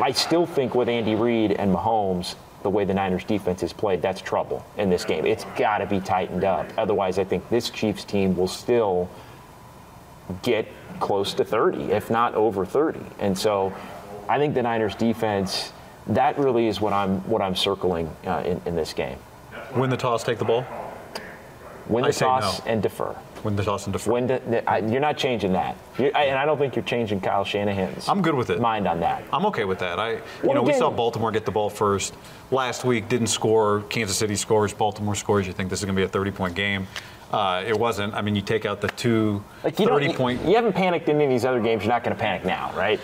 I 0.00 0.12
still 0.12 0.46
think 0.46 0.74
with 0.74 0.88
Andy 0.88 1.14
Reid 1.14 1.52
and 1.52 1.74
Mahomes, 1.74 2.34
the 2.62 2.70
way 2.70 2.84
the 2.84 2.94
Niners 2.94 3.24
defense 3.24 3.62
is 3.62 3.72
played, 3.72 4.02
that's 4.02 4.20
trouble 4.20 4.64
in 4.76 4.90
this 4.90 5.04
game. 5.04 5.26
It's 5.26 5.44
got 5.56 5.78
to 5.78 5.86
be 5.86 6.00
tightened 6.00 6.44
up. 6.44 6.66
Otherwise, 6.76 7.18
I 7.18 7.24
think 7.24 7.48
this 7.48 7.70
Chiefs 7.70 8.04
team 8.04 8.36
will 8.36 8.48
still 8.48 9.08
get 10.42 10.66
close 11.00 11.34
to 11.34 11.44
30, 11.44 11.92
if 11.92 12.10
not 12.10 12.34
over 12.34 12.64
30. 12.64 13.00
And 13.18 13.36
so 13.36 13.72
I 14.28 14.38
think 14.38 14.54
the 14.54 14.62
Niners 14.62 14.94
defense, 14.94 15.72
that 16.08 16.38
really 16.38 16.66
is 16.68 16.80
what 16.80 16.92
I'm 16.92 17.18
what 17.28 17.42
I'm 17.42 17.54
circling 17.56 18.08
uh, 18.26 18.42
in, 18.44 18.60
in 18.66 18.76
this 18.76 18.92
game. 18.92 19.18
Win 19.76 19.90
the 19.90 19.96
toss, 19.96 20.22
take 20.24 20.38
the 20.38 20.44
ball. 20.44 20.64
Win 21.88 22.04
I 22.04 22.08
the 22.08 22.12
say 22.12 22.26
toss 22.26 22.64
no. 22.64 22.72
and 22.72 22.82
defer. 22.82 23.14
Win 23.42 23.56
the 23.56 23.64
toss 23.64 23.86
and 23.86 23.92
defer. 23.92 24.12
When 24.12 24.26
the, 24.28 24.70
I, 24.70 24.78
you're 24.78 25.00
not 25.00 25.16
changing 25.18 25.52
that, 25.54 25.76
I, 25.98 26.04
and 26.26 26.38
I 26.38 26.44
don't 26.44 26.58
think 26.58 26.76
you're 26.76 26.84
changing 26.84 27.20
Kyle 27.20 27.44
Shanahan's. 27.44 28.08
I'm 28.08 28.22
good 28.22 28.34
with 28.34 28.50
it. 28.50 28.60
Mind 28.60 28.86
on 28.86 29.00
that. 29.00 29.24
I'm 29.32 29.44
okay 29.46 29.64
with 29.64 29.80
that. 29.80 29.98
I, 29.98 30.12
you 30.12 30.20
Well, 30.44 30.54
know, 30.54 30.62
we 30.62 30.72
saw 30.72 30.90
Baltimore 30.90 31.32
get 31.32 31.44
the 31.44 31.50
ball 31.50 31.68
first 31.68 32.14
last 32.52 32.84
week. 32.84 33.08
Didn't 33.08 33.26
score. 33.26 33.82
Kansas 33.88 34.16
City 34.16 34.36
scores. 34.36 34.72
Baltimore 34.72 35.16
scores. 35.16 35.46
You 35.48 35.52
think 35.52 35.70
this 35.70 35.80
is 35.80 35.84
going 35.84 35.96
to 35.96 36.00
be 36.00 36.04
a 36.04 36.08
30-point 36.08 36.54
game? 36.54 36.86
Uh, 37.32 37.64
it 37.66 37.78
wasn't. 37.78 38.14
I 38.14 38.20
mean, 38.20 38.36
you 38.36 38.42
take 38.42 38.66
out 38.66 38.80
the 38.80 38.88
two 38.88 39.42
like 39.64 39.78
you 39.78 39.86
30 39.86 40.12
point. 40.12 40.44
you 40.44 40.54
haven't 40.54 40.74
panicked 40.74 41.08
in 41.08 41.16
any 41.16 41.24
of 41.24 41.30
these 41.30 41.44
other 41.44 41.60
games. 41.60 41.82
You're 41.82 41.92
not 41.92 42.04
going 42.04 42.14
to 42.14 42.20
panic 42.20 42.44
now, 42.44 42.72
right? 42.76 43.00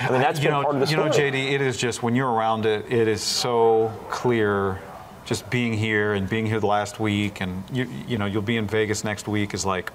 I 0.00 0.10
mean, 0.10 0.20
that's 0.20 0.40
you 0.40 0.48
know, 0.50 0.62
part 0.62 0.74
of 0.74 0.80
the 0.80 0.86
you 0.86 1.10
story. 1.10 1.30
know, 1.30 1.36
JD. 1.36 1.52
It 1.52 1.60
is 1.60 1.76
just 1.76 2.02
when 2.02 2.14
you're 2.14 2.30
around 2.30 2.66
it, 2.66 2.90
it 2.90 3.08
is 3.08 3.22
so 3.22 3.92
clear. 4.10 4.80
Just 5.24 5.50
being 5.50 5.74
here 5.74 6.14
and 6.14 6.26
being 6.26 6.46
here 6.46 6.58
the 6.58 6.66
last 6.66 6.98
week, 6.98 7.42
and 7.42 7.62
you, 7.70 7.86
you 8.06 8.16
know, 8.16 8.24
you'll 8.24 8.40
be 8.40 8.56
in 8.56 8.66
Vegas 8.66 9.04
next 9.04 9.28
week 9.28 9.52
is 9.52 9.66
like 9.66 9.92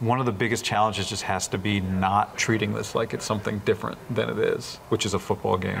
one 0.00 0.18
of 0.18 0.26
the 0.26 0.32
biggest 0.32 0.64
challenges. 0.64 1.08
Just 1.08 1.22
has 1.22 1.48
to 1.48 1.58
be 1.58 1.80
not 1.80 2.36
treating 2.36 2.72
this 2.72 2.94
like 2.94 3.14
it's 3.14 3.24
something 3.24 3.58
different 3.60 3.98
than 4.14 4.28
it 4.30 4.38
is, 4.38 4.76
which 4.88 5.06
is 5.06 5.14
a 5.14 5.18
football 5.18 5.56
game, 5.56 5.80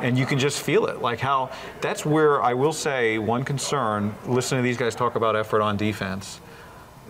and 0.00 0.18
you 0.18 0.26
can 0.26 0.38
just 0.38 0.60
feel 0.62 0.86
it. 0.86 1.00
Like 1.00 1.20
how 1.20 1.50
that's 1.80 2.04
where 2.04 2.42
I 2.42 2.54
will 2.54 2.72
say 2.72 3.18
one 3.18 3.44
concern. 3.44 4.14
Listening 4.26 4.62
to 4.62 4.66
these 4.66 4.76
guys 4.76 4.94
talk 4.94 5.16
about 5.16 5.36
effort 5.36 5.62
on 5.62 5.76
defense 5.76 6.40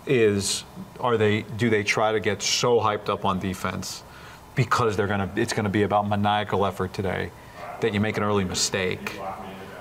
is 0.07 0.65
are 1.01 1.17
they 1.17 1.43
do 1.57 1.71
they 1.71 1.83
try 1.83 2.13
to 2.13 2.21
get 2.21 2.43
so 2.43 2.79
hyped 2.79 3.09
up 3.09 3.25
on 3.25 3.39
defense 3.39 4.03
because 4.55 4.97
they're 4.97 5.07
gonna 5.07 5.31
it's 5.37 5.53
gonna 5.53 5.69
be 5.69 5.83
about 5.83 6.09
maniacal 6.09 6.67
effort 6.67 6.93
today 6.93 7.31
that 7.81 7.93
you 7.93 8.01
make 8.01 8.17
an 8.17 8.23
early 8.23 8.45
mistake. 8.45 9.19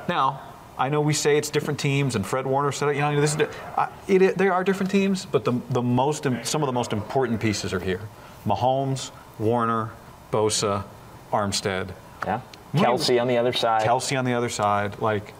Now, 0.07 0.52
I 0.77 0.89
know 0.89 1.01
we 1.01 1.13
say 1.13 1.37
it's 1.37 1.49
different 1.49 1.79
teams, 1.79 2.15
and 2.15 2.25
Fred 2.25 2.47
Warner 2.47 2.71
said 2.71 2.89
it. 2.89 2.95
You 2.95 3.01
know, 3.01 3.21
this 3.21 3.35
is 3.35 3.47
I, 3.77 3.89
it, 4.07 4.21
it, 4.21 4.37
they 4.37 4.47
are 4.47 4.63
different 4.63 4.91
teams, 4.91 5.25
but 5.25 5.45
the 5.45 5.53
the 5.69 5.81
most 5.81 6.23
some 6.43 6.63
of 6.63 6.67
the 6.67 6.73
most 6.73 6.93
important 6.93 7.39
pieces 7.39 7.73
are 7.73 7.79
here: 7.79 8.01
Mahomes, 8.45 9.11
Warner, 9.37 9.91
Bosa, 10.31 10.83
Armstead, 11.31 11.89
yeah. 12.25 12.41
Kelce 12.73 13.21
on 13.21 13.27
the 13.27 13.37
other 13.37 13.53
side. 13.53 13.87
Kelce 13.87 14.17
on 14.17 14.25
the 14.25 14.33
other 14.33 14.49
side. 14.49 14.99
Like, 14.99 15.33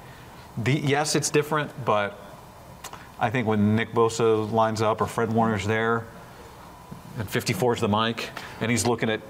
the 0.58 0.74
yes, 0.74 1.16
it's 1.16 1.32
different, 1.32 1.72
but 1.84 2.20
I 3.20 3.30
think 3.30 3.48
when 3.48 3.76
Nick 3.76 3.94
Bosa 3.94 4.52
lines 4.52 4.82
up 4.82 5.02
or 5.02 5.08
Fred 5.08 5.32
Warner's 5.32 5.66
there, 5.66 6.06
and 7.18 7.30
54 7.30 7.76
is 7.76 7.82
the 7.82 7.88
mic, 7.88 8.30
and 8.62 8.70
he's 8.70 8.86
looking 8.86 9.10
at 9.10 9.22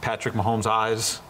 Patrick 0.00 0.34
Mahomes' 0.34 0.66
eyes, 0.66 1.20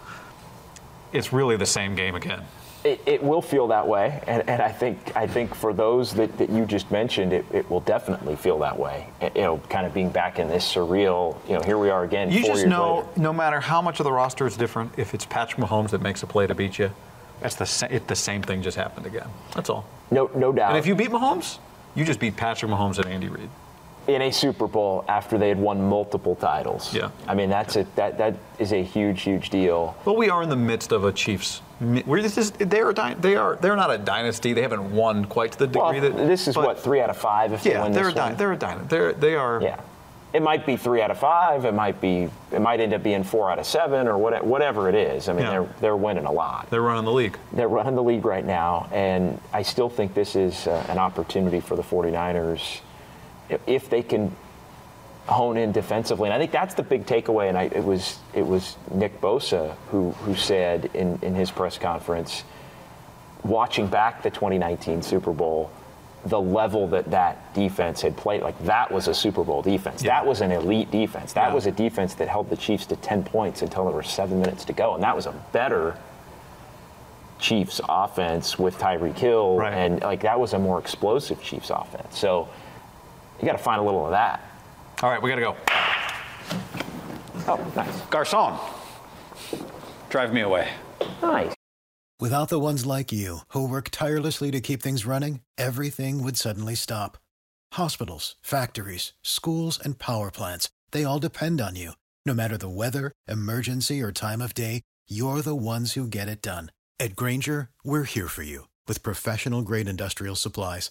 it's 1.13 1.33
really 1.33 1.57
the 1.57 1.67
same 1.67 1.95
game 1.95 2.15
again. 2.15 2.43
It, 2.85 3.01
it 3.07 3.23
will 3.23 3.43
feel 3.43 3.69
that 3.69 3.87
way, 3.87 4.23
and, 4.27 4.49
and 4.49 4.62
I 4.62 4.71
think 4.71 5.14
I 5.16 5.27
think 5.27 5.55
for 5.55 5.73
those 5.73 6.14
that, 6.14 6.37
that 6.38 6.51
you 6.51 6.64
just 6.64 6.90
mentioned, 6.90 7.33
it, 7.33 7.45
it 7.53 7.71
will 7.71 7.81
definitely 7.81 8.37
feel 8.37 8.59
that 8.61 8.79
way. 8.79 9.07
You 9.21 9.31
know, 9.43 9.59
kind 9.69 9.87
of 9.87 9.93
being 9.93 10.11
back 10.11 10.38
in 10.38 10.49
this 10.49 10.64
surreal. 10.75 11.37
You 11.49 11.55
know, 11.55 11.61
here 11.62 11.79
we 11.79 11.90
are 11.90 12.05
again. 12.05 12.31
You 12.31 12.40
four 12.40 12.51
just 12.51 12.61
years 12.61 12.71
know, 12.71 13.07
later. 13.09 13.21
no 13.21 13.33
matter 13.33 13.61
how 13.61 13.83
much 13.83 14.01
of 14.01 14.05
the 14.05 14.12
roster 14.12 14.47
is 14.47 14.57
different, 14.57 14.93
if 14.97 15.14
it's 15.14 15.27
Patrick 15.27 15.61
Mahomes 15.61 15.90
that 15.90 16.01
makes 16.01 16.23
a 16.23 16.27
play 16.27 16.47
to 16.47 16.55
beat 16.55 16.79
you, 16.79 16.90
that's 17.40 17.55
the 17.55 17.66
sa- 17.66 17.88
it, 17.90 18.07
the 18.07 18.16
same 18.16 18.43
thing 18.43 18.62
just 18.62 18.77
happened 18.77 19.07
again. 19.07 19.29
That's 19.55 19.69
all. 19.71 19.85
No, 20.11 20.31
no 20.35 20.53
doubt. 20.53 20.71
And 20.71 20.79
if 20.79 20.87
you 20.87 20.95
beat 20.95 21.11
Mahomes, 21.11 21.59
you 21.95 22.05
just 22.05 22.21
beat 22.21 22.37
Patrick 22.37 22.71
Mahomes 22.71 22.99
and 22.99 23.07
Andy 23.07 23.29
Reid. 23.29 23.51
In 24.14 24.23
a 24.23 24.31
Super 24.31 24.66
Bowl 24.66 25.05
after 25.09 25.38
they 25.38 25.49
had 25.49 25.59
won 25.59 25.81
multiple 25.88 26.35
titles. 26.37 26.92
Yeah. 26.94 27.11
I 27.27 27.35
mean, 27.35 27.51
that's 27.51 27.77
a, 27.77 27.87
that 27.96 28.18
that 28.18 28.35
is 28.59 28.73
a 28.73 28.83
huge, 28.83 29.23
huge 29.23 29.51
deal. 29.51 29.96
Well, 30.05 30.16
we 30.16 30.31
are 30.31 30.42
in 30.42 30.49
the 30.49 30.57
midst 30.57 30.92
of 30.92 31.05
a 31.05 31.12
Chiefs. 31.12 31.62
We're 31.81 32.20
this 32.23 32.37
is, 32.37 32.51
they're 32.53 32.92
they 32.92 33.37
are 33.37 33.57
they're 33.57 33.77
not 33.77 33.90
a 33.90 33.96
dynasty. 33.99 34.53
They 34.53 34.62
haven't 34.62 34.92
won 34.94 35.25
quite 35.25 35.53
to 35.53 35.66
the 35.66 35.79
Well, 35.79 35.92
degree 35.92 36.09
that 36.11 36.16
this 36.27 36.46
is 36.46 36.57
what 36.57 36.79
three 36.79 37.01
out 37.01 37.09
of 37.11 37.16
five 37.16 37.53
if 37.55 37.62
they 37.62 37.79
win 37.79 37.92
they're 37.92 38.05
this 38.05 38.16
a 38.16 38.20
one. 38.20 38.37
they're 38.37 38.53
a 38.53 38.57
dynasty. 38.57 38.88
They're 38.88 39.12
they 39.14 39.35
are. 39.35 39.62
Yeah. 39.62 39.81
It 40.33 40.42
might 40.42 40.64
be 40.64 40.77
three 40.77 41.03
out 41.03 41.11
of 41.11 41.18
five. 41.18 41.64
It 41.64 41.75
might 41.75 42.01
be. 42.01 42.29
It 42.53 42.61
might 42.61 42.79
end 42.79 42.94
up 42.94 43.03
being 43.03 43.25
four 43.25 43.51
out 43.51 43.59
of 43.59 43.66
seven, 43.66 44.07
or 44.07 44.16
what, 44.16 44.44
whatever 44.46 44.88
it 44.88 44.94
is. 44.94 45.29
I 45.29 45.33
mean, 45.33 45.42
Yeah. 45.42 45.51
they're 45.51 45.68
they're 45.81 45.96
winning 45.96 46.25
a 46.27 46.31
lot. 46.31 46.68
They're 46.70 46.83
running 46.83 47.05
the 47.05 47.12
league. 47.12 47.37
They're 47.53 47.66
running 47.66 47.96
the 47.96 48.03
league 48.03 48.25
right 48.25 48.44
now, 48.44 48.88
and 48.92 49.40
I 49.53 49.62
still 49.62 49.88
think 49.88 50.14
this 50.14 50.37
is 50.37 50.68
uh, 50.68 50.85
an 50.88 50.99
opportunity 50.99 51.59
for 51.61 51.75
the 51.75 51.83
49ers 51.83 52.59
if, 52.59 52.83
if 53.67 53.89
they 53.91 54.03
can 54.03 54.35
hone 55.27 55.57
in 55.57 55.71
defensively. 55.73 56.29
And 56.29 56.35
I 56.35 56.39
think 56.39 56.51
that's 56.53 56.75
the 56.75 56.83
big 56.83 57.07
takeaway. 57.07 57.49
And 57.49 57.57
I, 57.57 57.65
it 57.65 57.85
was 57.85 58.19
it 58.35 58.47
was 58.47 58.77
Nick 58.93 59.21
Bosa 59.21 59.75
who 59.91 60.11
who 60.13 60.35
said 60.35 60.91
in, 60.95 61.19
in 61.23 61.35
his 61.35 61.51
press 61.51 61.79
conference, 61.79 62.43
watching 63.45 63.87
back 63.87 64.23
the 64.23 64.31
2019 64.31 65.03
Super 65.03 65.33
Bowl, 65.33 65.71
the 66.27 66.41
level 66.41 66.89
that 66.89 67.11
that 67.13 67.55
defense 67.55 68.01
had 68.03 68.17
played, 68.17 68.43
like 68.43 68.59
that 68.65 68.91
was 68.91 69.09
a 69.09 69.15
Super 69.15 69.45
Bowl 69.45 69.63
defense. 69.63 70.03
Yeah. 70.03 70.11
That 70.21 70.27
was 70.27 70.41
an 70.41 70.51
elite 70.53 70.91
defense. 70.91 71.33
That 71.35 71.49
Yeah. 71.49 71.55
was 71.55 71.67
a 71.67 71.73
defense 71.73 72.15
that 72.15 72.29
held 72.29 72.51
the 72.51 72.57
Chiefs 72.57 72.87
to 72.87 72.97
10 72.97 73.23
points 73.25 73.63
until 73.63 73.85
there 73.85 73.95
were 73.95 74.03
seven 74.03 74.41
minutes 74.41 74.65
to 74.67 74.73
go, 74.73 74.95
and 74.95 75.03
that 75.03 75.15
was 75.17 75.27
a 75.27 75.33
better 75.53 75.97
Chiefs 77.39 77.81
offense 77.89 78.59
with 78.59 78.79
Tyreek 78.79 79.17
Hill, 79.17 79.57
Right. 79.57 79.73
and 79.73 80.03
like 80.03 80.21
that 80.23 80.39
was 80.39 80.53
a 80.53 80.59
more 80.59 80.79
explosive 80.79 81.43
Chiefs 81.43 81.71
offense. 81.71 82.19
So 82.19 82.49
you 83.40 83.46
got 83.46 83.53
to 83.53 83.62
find 83.62 83.81
a 83.81 83.85
little 83.85 84.05
of 84.05 84.11
that. 84.12 84.50
All 85.03 85.11
right, 85.11 85.22
we 85.22 85.31
got 85.31 85.37
to 85.37 85.40
go. 85.40 85.57
Oh, 87.48 87.72
nice, 87.74 88.00
Garcon, 88.03 88.59
drive 90.09 90.33
me 90.33 90.42
away. 90.42 90.68
nice. 91.22 91.55
Without 92.20 92.50
the 92.50 92.61
ones 92.61 92.85
like 92.85 93.11
you, 93.12 93.40
who 93.48 93.66
work 93.66 93.88
tirelessly 93.90 94.50
to 94.50 94.61
keep 94.61 94.83
things 94.83 95.07
running, 95.07 95.40
everything 95.57 96.22
would 96.22 96.37
suddenly 96.37 96.74
stop. 96.74 97.16
Hospitals, 97.72 98.37
factories, 98.42 99.14
schools, 99.22 99.81
and 99.83 99.98
power 99.98 100.31
plants, 100.31 100.68
they 100.90 101.03
all 101.03 101.18
depend 101.18 101.62
on 101.62 101.76
you. 101.76 101.92
No 102.26 102.35
matter 102.35 102.59
the 102.59 102.68
weather, 102.68 103.11
emergency, 103.26 104.03
or 104.03 104.12
time 104.12 104.42
of 104.42 104.53
day, 104.53 104.83
you're 105.09 105.40
the 105.40 105.57
ones 105.57 105.94
who 105.94 106.07
get 106.07 106.29
it 106.29 106.42
done. 106.42 106.70
At 106.98 107.16
Grainger, 107.16 107.70
we're 107.83 108.05
here 108.05 108.29
for 108.29 108.42
you 108.42 108.68
with 108.87 109.03
professional 109.03 109.62
grade 109.62 109.88
industrial 109.88 110.37
supplies. 110.37 110.90